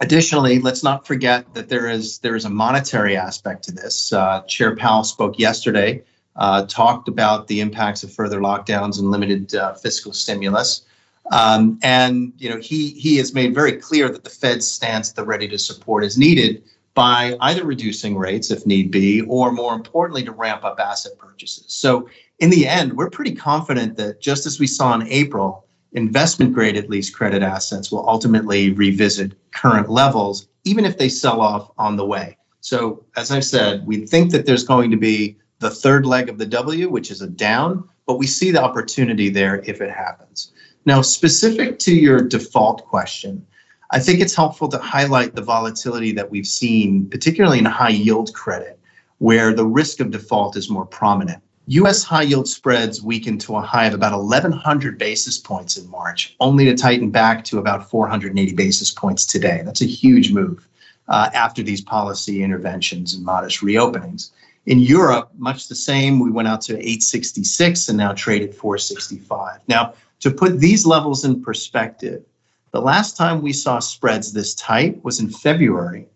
additionally, 0.00 0.58
let's 0.60 0.82
not 0.82 1.06
forget 1.06 1.52
that 1.54 1.68
there 1.68 1.88
is 1.88 2.18
there 2.18 2.36
is 2.36 2.44
a 2.44 2.50
monetary 2.50 3.16
aspect 3.16 3.64
to 3.64 3.72
this. 3.72 4.12
Uh, 4.12 4.42
Chair 4.42 4.76
Powell 4.76 5.04
spoke 5.04 5.38
yesterday, 5.38 6.02
uh, 6.36 6.66
talked 6.66 7.08
about 7.08 7.48
the 7.48 7.60
impacts 7.60 8.02
of 8.02 8.12
further 8.12 8.40
lockdowns 8.40 8.98
and 8.98 9.10
limited 9.10 9.54
uh, 9.54 9.74
fiscal 9.74 10.12
stimulus. 10.12 10.82
Um, 11.30 11.78
and 11.82 12.32
you 12.38 12.48
know 12.48 12.58
he 12.58 12.90
he 12.90 13.16
has 13.16 13.34
made 13.34 13.54
very 13.54 13.72
clear 13.72 14.08
that 14.08 14.24
the 14.24 14.30
Fed's 14.30 14.70
stance, 14.70 15.12
the 15.12 15.24
ready 15.24 15.48
to 15.48 15.58
support, 15.58 16.04
is 16.04 16.16
needed 16.16 16.62
by 16.94 17.36
either 17.42 17.64
reducing 17.64 18.16
rates 18.16 18.50
if 18.50 18.66
need 18.66 18.90
be, 18.90 19.20
or 19.22 19.52
more 19.52 19.74
importantly, 19.74 20.24
to 20.24 20.32
ramp 20.32 20.64
up 20.64 20.80
asset 20.80 21.12
purchases. 21.18 21.66
So, 21.68 22.08
in 22.40 22.50
the 22.50 22.66
end, 22.66 22.94
we're 22.94 23.10
pretty 23.10 23.34
confident 23.34 23.96
that 23.98 24.20
just 24.20 24.46
as 24.46 24.58
we 24.58 24.66
saw 24.66 24.94
in 24.94 25.06
April, 25.06 25.64
investment 25.92 26.52
grade 26.52 26.76
at 26.76 26.90
least 26.90 27.14
credit 27.14 27.42
assets 27.42 27.90
will 27.90 28.08
ultimately 28.08 28.72
revisit 28.72 29.32
current 29.52 29.88
levels, 29.88 30.48
even 30.64 30.84
if 30.84 30.98
they 30.98 31.08
sell 31.08 31.40
off 31.40 31.70
on 31.78 31.96
the 31.96 32.04
way. 32.04 32.36
So, 32.60 33.04
as 33.16 33.30
I 33.30 33.40
said, 33.40 33.86
we 33.86 34.06
think 34.06 34.30
that 34.32 34.44
there's 34.44 34.64
going 34.64 34.90
to 34.90 34.96
be 34.96 35.36
the 35.60 35.70
third 35.70 36.06
leg 36.06 36.28
of 36.28 36.38
the 36.38 36.46
W, 36.46 36.88
which 36.88 37.10
is 37.10 37.22
a 37.22 37.26
down, 37.26 37.88
but 38.06 38.18
we 38.18 38.26
see 38.26 38.50
the 38.50 38.62
opportunity 38.62 39.28
there 39.28 39.62
if 39.64 39.80
it 39.80 39.90
happens. 39.90 40.52
Now, 40.84 41.02
specific 41.02 41.78
to 41.80 41.94
your 41.94 42.20
default 42.20 42.86
question, 42.86 43.46
I 43.90 43.98
think 43.98 44.20
it's 44.20 44.34
helpful 44.34 44.68
to 44.68 44.78
highlight 44.78 45.34
the 45.34 45.42
volatility 45.42 46.12
that 46.12 46.30
we've 46.30 46.46
seen, 46.46 47.08
particularly 47.08 47.58
in 47.58 47.64
high 47.64 47.88
yield 47.88 48.34
credit, 48.34 48.78
where 49.18 49.54
the 49.54 49.66
risk 49.66 50.00
of 50.00 50.10
default 50.10 50.56
is 50.56 50.68
more 50.70 50.86
prominent. 50.86 51.42
US 51.70 52.02
high 52.02 52.22
yield 52.22 52.48
spreads 52.48 53.02
weakened 53.02 53.42
to 53.42 53.56
a 53.56 53.60
high 53.60 53.84
of 53.84 53.92
about 53.92 54.18
1,100 54.18 54.96
basis 54.96 55.36
points 55.36 55.76
in 55.76 55.86
March, 55.90 56.34
only 56.40 56.64
to 56.64 56.74
tighten 56.74 57.10
back 57.10 57.44
to 57.44 57.58
about 57.58 57.90
480 57.90 58.54
basis 58.54 58.90
points 58.90 59.26
today. 59.26 59.60
That's 59.66 59.82
a 59.82 59.86
huge 59.86 60.32
move 60.32 60.66
uh, 61.08 61.28
after 61.34 61.62
these 61.62 61.82
policy 61.82 62.42
interventions 62.42 63.12
and 63.12 63.22
modest 63.22 63.60
reopenings. 63.60 64.30
In 64.64 64.78
Europe, 64.78 65.30
much 65.36 65.68
the 65.68 65.74
same. 65.74 66.20
We 66.20 66.30
went 66.30 66.48
out 66.48 66.62
to 66.62 66.72
866 66.72 67.90
and 67.90 67.98
now 67.98 68.14
trade 68.14 68.42
at 68.42 68.54
465. 68.54 69.60
Now, 69.68 69.92
to 70.20 70.30
put 70.30 70.60
these 70.60 70.86
levels 70.86 71.26
in 71.26 71.42
perspective, 71.42 72.24
the 72.70 72.80
last 72.80 73.14
time 73.14 73.42
we 73.42 73.52
saw 73.52 73.78
spreads 73.78 74.32
this 74.32 74.54
tight 74.54 75.04
was 75.04 75.20
in 75.20 75.28
February 75.28 76.06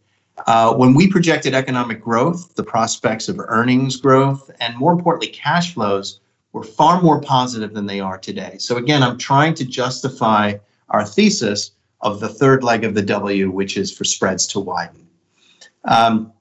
uh, 0.46 0.74
when 0.74 0.94
we 0.94 1.08
projected 1.08 1.54
economic 1.54 2.00
growth, 2.00 2.54
the 2.54 2.64
prospects 2.64 3.28
of 3.28 3.38
earnings 3.38 3.96
growth, 3.96 4.50
and 4.60 4.76
more 4.76 4.92
importantly, 4.92 5.28
cash 5.28 5.74
flows 5.74 6.20
were 6.52 6.64
far 6.64 7.00
more 7.00 7.20
positive 7.20 7.74
than 7.74 7.86
they 7.86 8.00
are 8.00 8.18
today. 8.18 8.56
So, 8.58 8.76
again, 8.76 9.02
I'm 9.02 9.18
trying 9.18 9.54
to 9.54 9.64
justify 9.64 10.54
our 10.90 11.04
thesis 11.04 11.72
of 12.00 12.20
the 12.20 12.28
third 12.28 12.64
leg 12.64 12.84
of 12.84 12.94
the 12.94 13.02
W, 13.02 13.50
which 13.50 13.76
is 13.76 13.92
for 13.92 14.04
spreads 14.04 14.46
to 14.48 14.60
widen. 14.60 15.06
Um, 15.84 16.32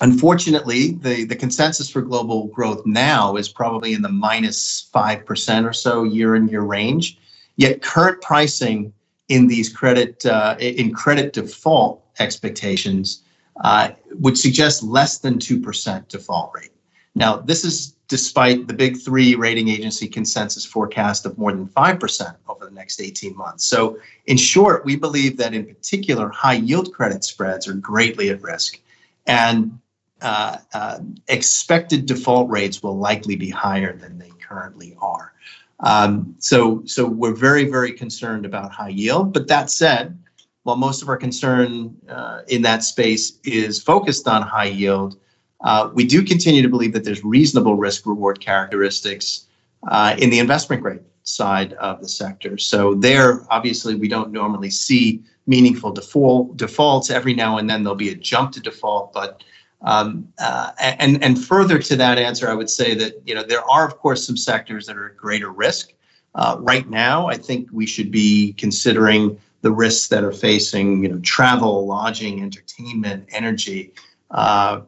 unfortunately, 0.00 0.92
the, 0.92 1.24
the 1.24 1.36
consensus 1.36 1.90
for 1.90 2.02
global 2.02 2.46
growth 2.48 2.84
now 2.86 3.36
is 3.36 3.48
probably 3.48 3.92
in 3.92 4.02
the 4.02 4.08
minus 4.08 4.88
5% 4.94 5.64
or 5.68 5.72
so 5.72 6.04
year 6.04 6.36
in 6.36 6.48
year 6.48 6.62
range. 6.62 7.18
Yet 7.56 7.82
current 7.82 8.22
pricing 8.22 8.92
in 9.28 9.46
these 9.46 9.68
credit 9.68 10.24
uh, 10.24 10.56
in 10.58 10.92
credit 10.92 11.32
default 11.32 12.02
expectations 12.18 13.22
uh, 13.60 13.90
would 14.12 14.38
suggest 14.38 14.82
less 14.82 15.18
than 15.18 15.38
2% 15.38 16.08
default 16.08 16.52
rate. 16.54 16.72
Now, 17.14 17.36
this 17.36 17.64
is 17.64 17.94
despite 18.08 18.66
the 18.66 18.74
big 18.74 18.96
three 18.96 19.34
rating 19.34 19.68
agency 19.68 20.08
consensus 20.08 20.64
forecast 20.64 21.26
of 21.26 21.38
more 21.38 21.52
than 21.52 21.66
5% 21.68 22.36
over 22.48 22.64
the 22.64 22.70
next 22.72 23.00
18 23.00 23.36
months. 23.36 23.64
So, 23.64 23.98
in 24.26 24.36
short, 24.36 24.84
we 24.84 24.96
believe 24.96 25.36
that 25.36 25.54
in 25.54 25.64
particular, 25.64 26.28
high 26.28 26.54
yield 26.54 26.92
credit 26.92 27.22
spreads 27.24 27.68
are 27.68 27.74
greatly 27.74 28.30
at 28.30 28.42
risk. 28.42 28.80
And 29.26 29.78
uh, 30.22 30.58
uh, 30.74 30.98
expected 31.28 32.06
default 32.06 32.50
rates 32.50 32.82
will 32.82 32.98
likely 32.98 33.36
be 33.36 33.48
higher 33.48 33.96
than 33.96 34.18
they 34.18 34.30
currently 34.40 34.96
are. 35.00 35.32
Um, 35.80 36.34
so, 36.38 36.82
so 36.84 37.06
we're 37.06 37.34
very, 37.34 37.70
very 37.70 37.92
concerned 37.92 38.44
about 38.44 38.70
high 38.70 38.90
yield. 38.90 39.32
But 39.32 39.48
that 39.48 39.70
said, 39.70 40.18
while 40.62 40.76
most 40.76 41.02
of 41.02 41.08
our 41.08 41.16
concern 41.16 41.96
uh, 42.08 42.42
in 42.48 42.62
that 42.62 42.84
space 42.84 43.38
is 43.44 43.82
focused 43.82 44.28
on 44.28 44.42
high 44.42 44.64
yield, 44.66 45.18
uh, 45.62 45.90
we 45.92 46.04
do 46.04 46.22
continue 46.22 46.62
to 46.62 46.68
believe 46.68 46.92
that 46.92 47.04
there's 47.04 47.24
reasonable 47.24 47.76
risk 47.76 48.06
reward 48.06 48.40
characteristics 48.40 49.46
uh, 49.88 50.14
in 50.18 50.30
the 50.30 50.38
investment 50.38 50.82
grade 50.82 51.00
side 51.22 51.74
of 51.74 52.00
the 52.00 52.08
sector. 52.08 52.58
So 52.58 52.94
there, 52.94 53.44
obviously, 53.50 53.94
we 53.94 54.08
don't 54.08 54.32
normally 54.32 54.70
see 54.70 55.22
meaningful 55.46 55.92
default 55.92 56.56
defaults. 56.56 57.10
Every 57.10 57.34
now 57.34 57.58
and 57.58 57.68
then 57.68 57.82
there'll 57.82 57.96
be 57.96 58.10
a 58.10 58.14
jump 58.14 58.52
to 58.52 58.60
default, 58.60 59.12
but 59.12 59.42
um, 59.82 60.28
uh, 60.38 60.72
and 60.78 61.22
and 61.22 61.42
further 61.42 61.78
to 61.78 61.96
that 61.96 62.18
answer, 62.18 62.48
I 62.48 62.54
would 62.54 62.70
say 62.70 62.94
that 62.94 63.20
you 63.24 63.34
know 63.34 63.42
there 63.42 63.64
are 63.68 63.86
of 63.86 63.98
course 63.98 64.26
some 64.26 64.36
sectors 64.36 64.86
that 64.86 64.96
are 64.96 65.10
at 65.10 65.16
greater 65.16 65.50
risk. 65.50 65.92
Uh, 66.34 66.56
right 66.60 66.88
now, 66.88 67.26
I 67.26 67.36
think 67.36 67.68
we 67.72 67.86
should 67.86 68.10
be 68.10 68.52
considering 68.52 69.38
the 69.62 69.70
risks 69.70 70.08
that 70.08 70.24
are 70.24 70.32
facing 70.32 71.02
you 71.02 71.08
know 71.08 71.18
travel, 71.20 71.86
lodging, 71.86 72.42
entertainment, 72.42 73.26
energy. 73.30 73.92
Uh, 74.30 74.82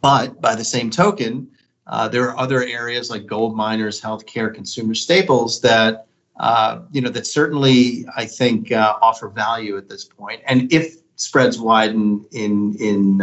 but 0.00 0.40
by 0.40 0.54
the 0.54 0.64
same 0.64 0.90
token, 0.90 1.48
uh, 1.86 2.08
there 2.08 2.28
are 2.30 2.38
other 2.38 2.62
areas 2.62 3.10
like 3.10 3.26
gold 3.26 3.56
miners, 3.56 4.00
healthcare, 4.00 4.54
consumer 4.54 4.94
staples 4.94 5.60
that 5.60 6.06
uh, 6.38 6.80
you 6.92 7.00
know 7.00 7.10
that 7.10 7.26
certainly 7.26 8.06
I 8.16 8.24
think 8.26 8.70
uh, 8.72 8.96
offer 9.02 9.28
value 9.28 9.76
at 9.76 9.88
this 9.88 10.04
point. 10.04 10.42
And 10.46 10.72
if 10.72 10.96
spreads 11.16 11.58
widen 11.58 12.24
in 12.32 12.76
in 12.78 13.22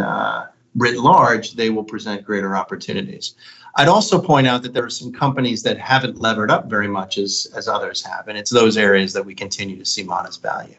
writ 0.75 0.97
large, 0.97 1.53
they 1.53 1.69
will 1.69 1.83
present 1.83 2.25
greater 2.25 2.55
opportunities. 2.55 3.35
I'd 3.75 3.88
also 3.88 4.21
point 4.21 4.47
out 4.47 4.63
that 4.63 4.73
there 4.73 4.85
are 4.85 4.89
some 4.89 5.11
companies 5.11 5.63
that 5.63 5.77
haven't 5.77 6.19
levered 6.19 6.51
up 6.51 6.69
very 6.69 6.88
much 6.88 7.17
as, 7.17 7.47
as 7.55 7.67
others 7.67 8.03
have, 8.03 8.27
and 8.27 8.38
it's 8.38 8.51
those 8.51 8.77
areas 8.77 9.13
that 9.13 9.25
we 9.25 9.35
continue 9.35 9.77
to 9.77 9.85
see 9.85 10.03
modest 10.03 10.41
value. 10.41 10.75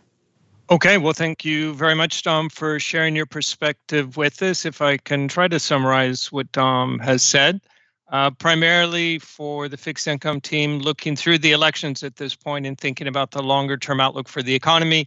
Okay, 0.69 0.99
well, 0.99 1.13
thank 1.13 1.45
you 1.45 1.75
very 1.75 1.95
much, 1.95 2.23
Dom, 2.25 2.49
for 2.49 2.81
sharing 2.81 3.15
your 3.15 3.27
perspective 3.27 4.17
with 4.17 4.43
us. 4.43 4.65
If 4.65 4.83
I 4.83 4.97
can 4.97 5.29
try 5.29 5.47
to 5.47 5.61
summarize 5.61 6.33
what 6.33 6.51
Dom 6.51 6.99
has 6.99 7.23
said, 7.23 7.61
uh, 8.09 8.31
primarily 8.31 9.19
for 9.19 9.69
the 9.69 9.77
fixed 9.77 10.09
income 10.09 10.41
team, 10.41 10.79
looking 10.79 11.15
through 11.15 11.39
the 11.39 11.53
elections 11.53 12.03
at 12.03 12.17
this 12.17 12.35
point 12.35 12.67
and 12.67 12.79
thinking 12.79 13.07
about 13.07 13.31
the 13.31 13.43
longer 13.43 13.77
term 13.77 14.01
outlook 14.01 14.29
for 14.29 14.43
the 14.43 14.55
economy, 14.55 15.07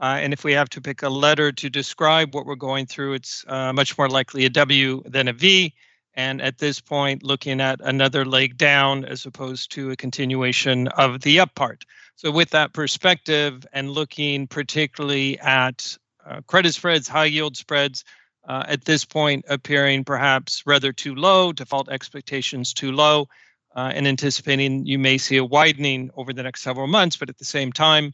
uh, 0.00 0.18
and 0.20 0.32
if 0.32 0.44
we 0.44 0.52
have 0.52 0.70
to 0.70 0.80
pick 0.80 1.02
a 1.02 1.08
letter 1.08 1.52
to 1.52 1.68
describe 1.68 2.34
what 2.34 2.46
we're 2.46 2.54
going 2.54 2.86
through, 2.86 3.12
it's 3.12 3.44
uh, 3.48 3.72
much 3.72 3.98
more 3.98 4.08
likely 4.08 4.46
a 4.46 4.50
W 4.50 5.02
than 5.04 5.28
a 5.28 5.32
V. 5.32 5.74
And 6.14 6.40
at 6.42 6.58
this 6.58 6.80
point, 6.80 7.22
looking 7.22 7.60
at 7.60 7.80
another 7.82 8.24
leg 8.24 8.56
down 8.56 9.04
as 9.04 9.26
opposed 9.26 9.70
to 9.72 9.90
a 9.90 9.96
continuation 9.96 10.88
of 10.88 11.20
the 11.20 11.38
up 11.38 11.54
part. 11.54 11.84
So, 12.16 12.30
with 12.30 12.50
that 12.50 12.72
perspective, 12.72 13.64
and 13.72 13.90
looking 13.90 14.46
particularly 14.46 15.38
at 15.38 15.96
uh, 16.26 16.40
credit 16.46 16.74
spreads, 16.74 17.06
high 17.06 17.26
yield 17.26 17.56
spreads, 17.56 18.04
uh, 18.48 18.64
at 18.66 18.84
this 18.84 19.04
point 19.04 19.44
appearing 19.48 20.04
perhaps 20.04 20.62
rather 20.66 20.92
too 20.92 21.14
low, 21.14 21.52
default 21.52 21.88
expectations 21.88 22.72
too 22.72 22.90
low, 22.90 23.28
uh, 23.76 23.92
and 23.94 24.08
anticipating 24.08 24.84
you 24.86 24.98
may 24.98 25.18
see 25.18 25.36
a 25.36 25.44
widening 25.44 26.10
over 26.16 26.32
the 26.32 26.42
next 26.42 26.62
several 26.62 26.86
months. 26.86 27.16
But 27.16 27.28
at 27.28 27.38
the 27.38 27.44
same 27.44 27.70
time, 27.70 28.12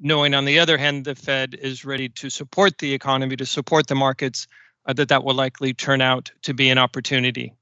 knowing 0.00 0.34
on 0.34 0.44
the 0.44 0.58
other 0.58 0.78
hand 0.78 1.04
the 1.04 1.14
Fed 1.14 1.54
is 1.54 1.84
ready 1.84 2.08
to 2.10 2.30
support 2.30 2.78
the 2.78 2.92
economy, 2.94 3.36
to 3.36 3.46
support 3.46 3.86
the 3.86 3.94
markets, 3.94 4.46
uh, 4.86 4.92
that 4.94 5.08
that 5.08 5.24
will 5.24 5.34
likely 5.34 5.74
turn 5.74 6.00
out 6.00 6.30
to 6.42 6.54
be 6.54 6.70
an 6.70 6.78
opportunity. 6.78 7.52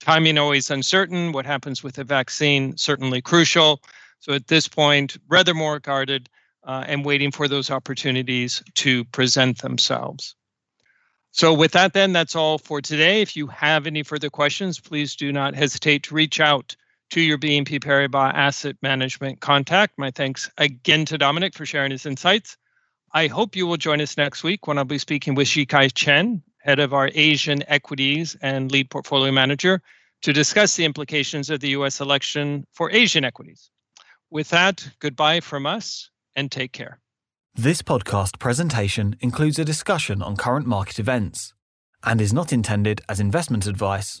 Timing 0.00 0.38
always 0.38 0.70
uncertain. 0.70 1.32
What 1.32 1.46
happens 1.46 1.82
with 1.82 1.96
the 1.96 2.04
vaccine 2.04 2.76
certainly 2.76 3.20
crucial. 3.22 3.82
So 4.20 4.32
at 4.32 4.46
this 4.46 4.68
point, 4.68 5.16
rather 5.28 5.54
more 5.54 5.78
guarded 5.78 6.28
uh, 6.64 6.84
and 6.86 7.04
waiting 7.04 7.30
for 7.30 7.48
those 7.48 7.70
opportunities 7.70 8.62
to 8.74 9.04
present 9.06 9.62
themselves. 9.62 10.34
So 11.30 11.52
with 11.52 11.72
that, 11.72 11.92
then 11.92 12.12
that's 12.12 12.34
all 12.34 12.58
for 12.58 12.80
today. 12.80 13.20
If 13.20 13.36
you 13.36 13.46
have 13.48 13.86
any 13.86 14.02
further 14.02 14.30
questions, 14.30 14.80
please 14.80 15.16
do 15.16 15.32
not 15.32 15.54
hesitate 15.54 16.04
to 16.04 16.14
reach 16.14 16.40
out 16.40 16.76
to 17.10 17.20
your 17.20 17.38
BNP 17.38 17.82
Paribas 17.82 18.32
Asset 18.34 18.76
Management 18.82 19.40
contact. 19.40 19.94
My 19.98 20.10
thanks 20.10 20.50
again 20.58 21.04
to 21.06 21.18
Dominic 21.18 21.54
for 21.54 21.66
sharing 21.66 21.90
his 21.90 22.06
insights. 22.06 22.56
I 23.12 23.28
hope 23.28 23.56
you 23.56 23.66
will 23.66 23.76
join 23.76 24.00
us 24.00 24.16
next 24.16 24.42
week 24.42 24.66
when 24.66 24.78
I'll 24.78 24.84
be 24.84 24.98
speaking 24.98 25.34
with 25.34 25.48
Zhikai 25.48 25.92
Chen, 25.94 26.42
head 26.58 26.80
of 26.80 26.92
our 26.92 27.10
Asian 27.14 27.62
equities 27.68 28.36
and 28.42 28.70
lead 28.70 28.90
portfolio 28.90 29.32
manager, 29.32 29.80
to 30.22 30.32
discuss 30.32 30.76
the 30.76 30.84
implications 30.84 31.50
of 31.50 31.60
the 31.60 31.70
US 31.70 32.00
election 32.00 32.66
for 32.72 32.90
Asian 32.90 33.24
equities. 33.24 33.70
With 34.30 34.48
that, 34.50 34.88
goodbye 34.98 35.40
from 35.40 35.66
us 35.66 36.10
and 36.34 36.50
take 36.50 36.72
care. 36.72 36.98
This 37.54 37.80
podcast 37.80 38.38
presentation 38.38 39.16
includes 39.20 39.58
a 39.58 39.64
discussion 39.64 40.20
on 40.20 40.36
current 40.36 40.66
market 40.66 40.98
events 40.98 41.54
and 42.04 42.20
is 42.20 42.32
not 42.32 42.52
intended 42.52 43.00
as 43.08 43.18
investment 43.18 43.66
advice 43.66 44.20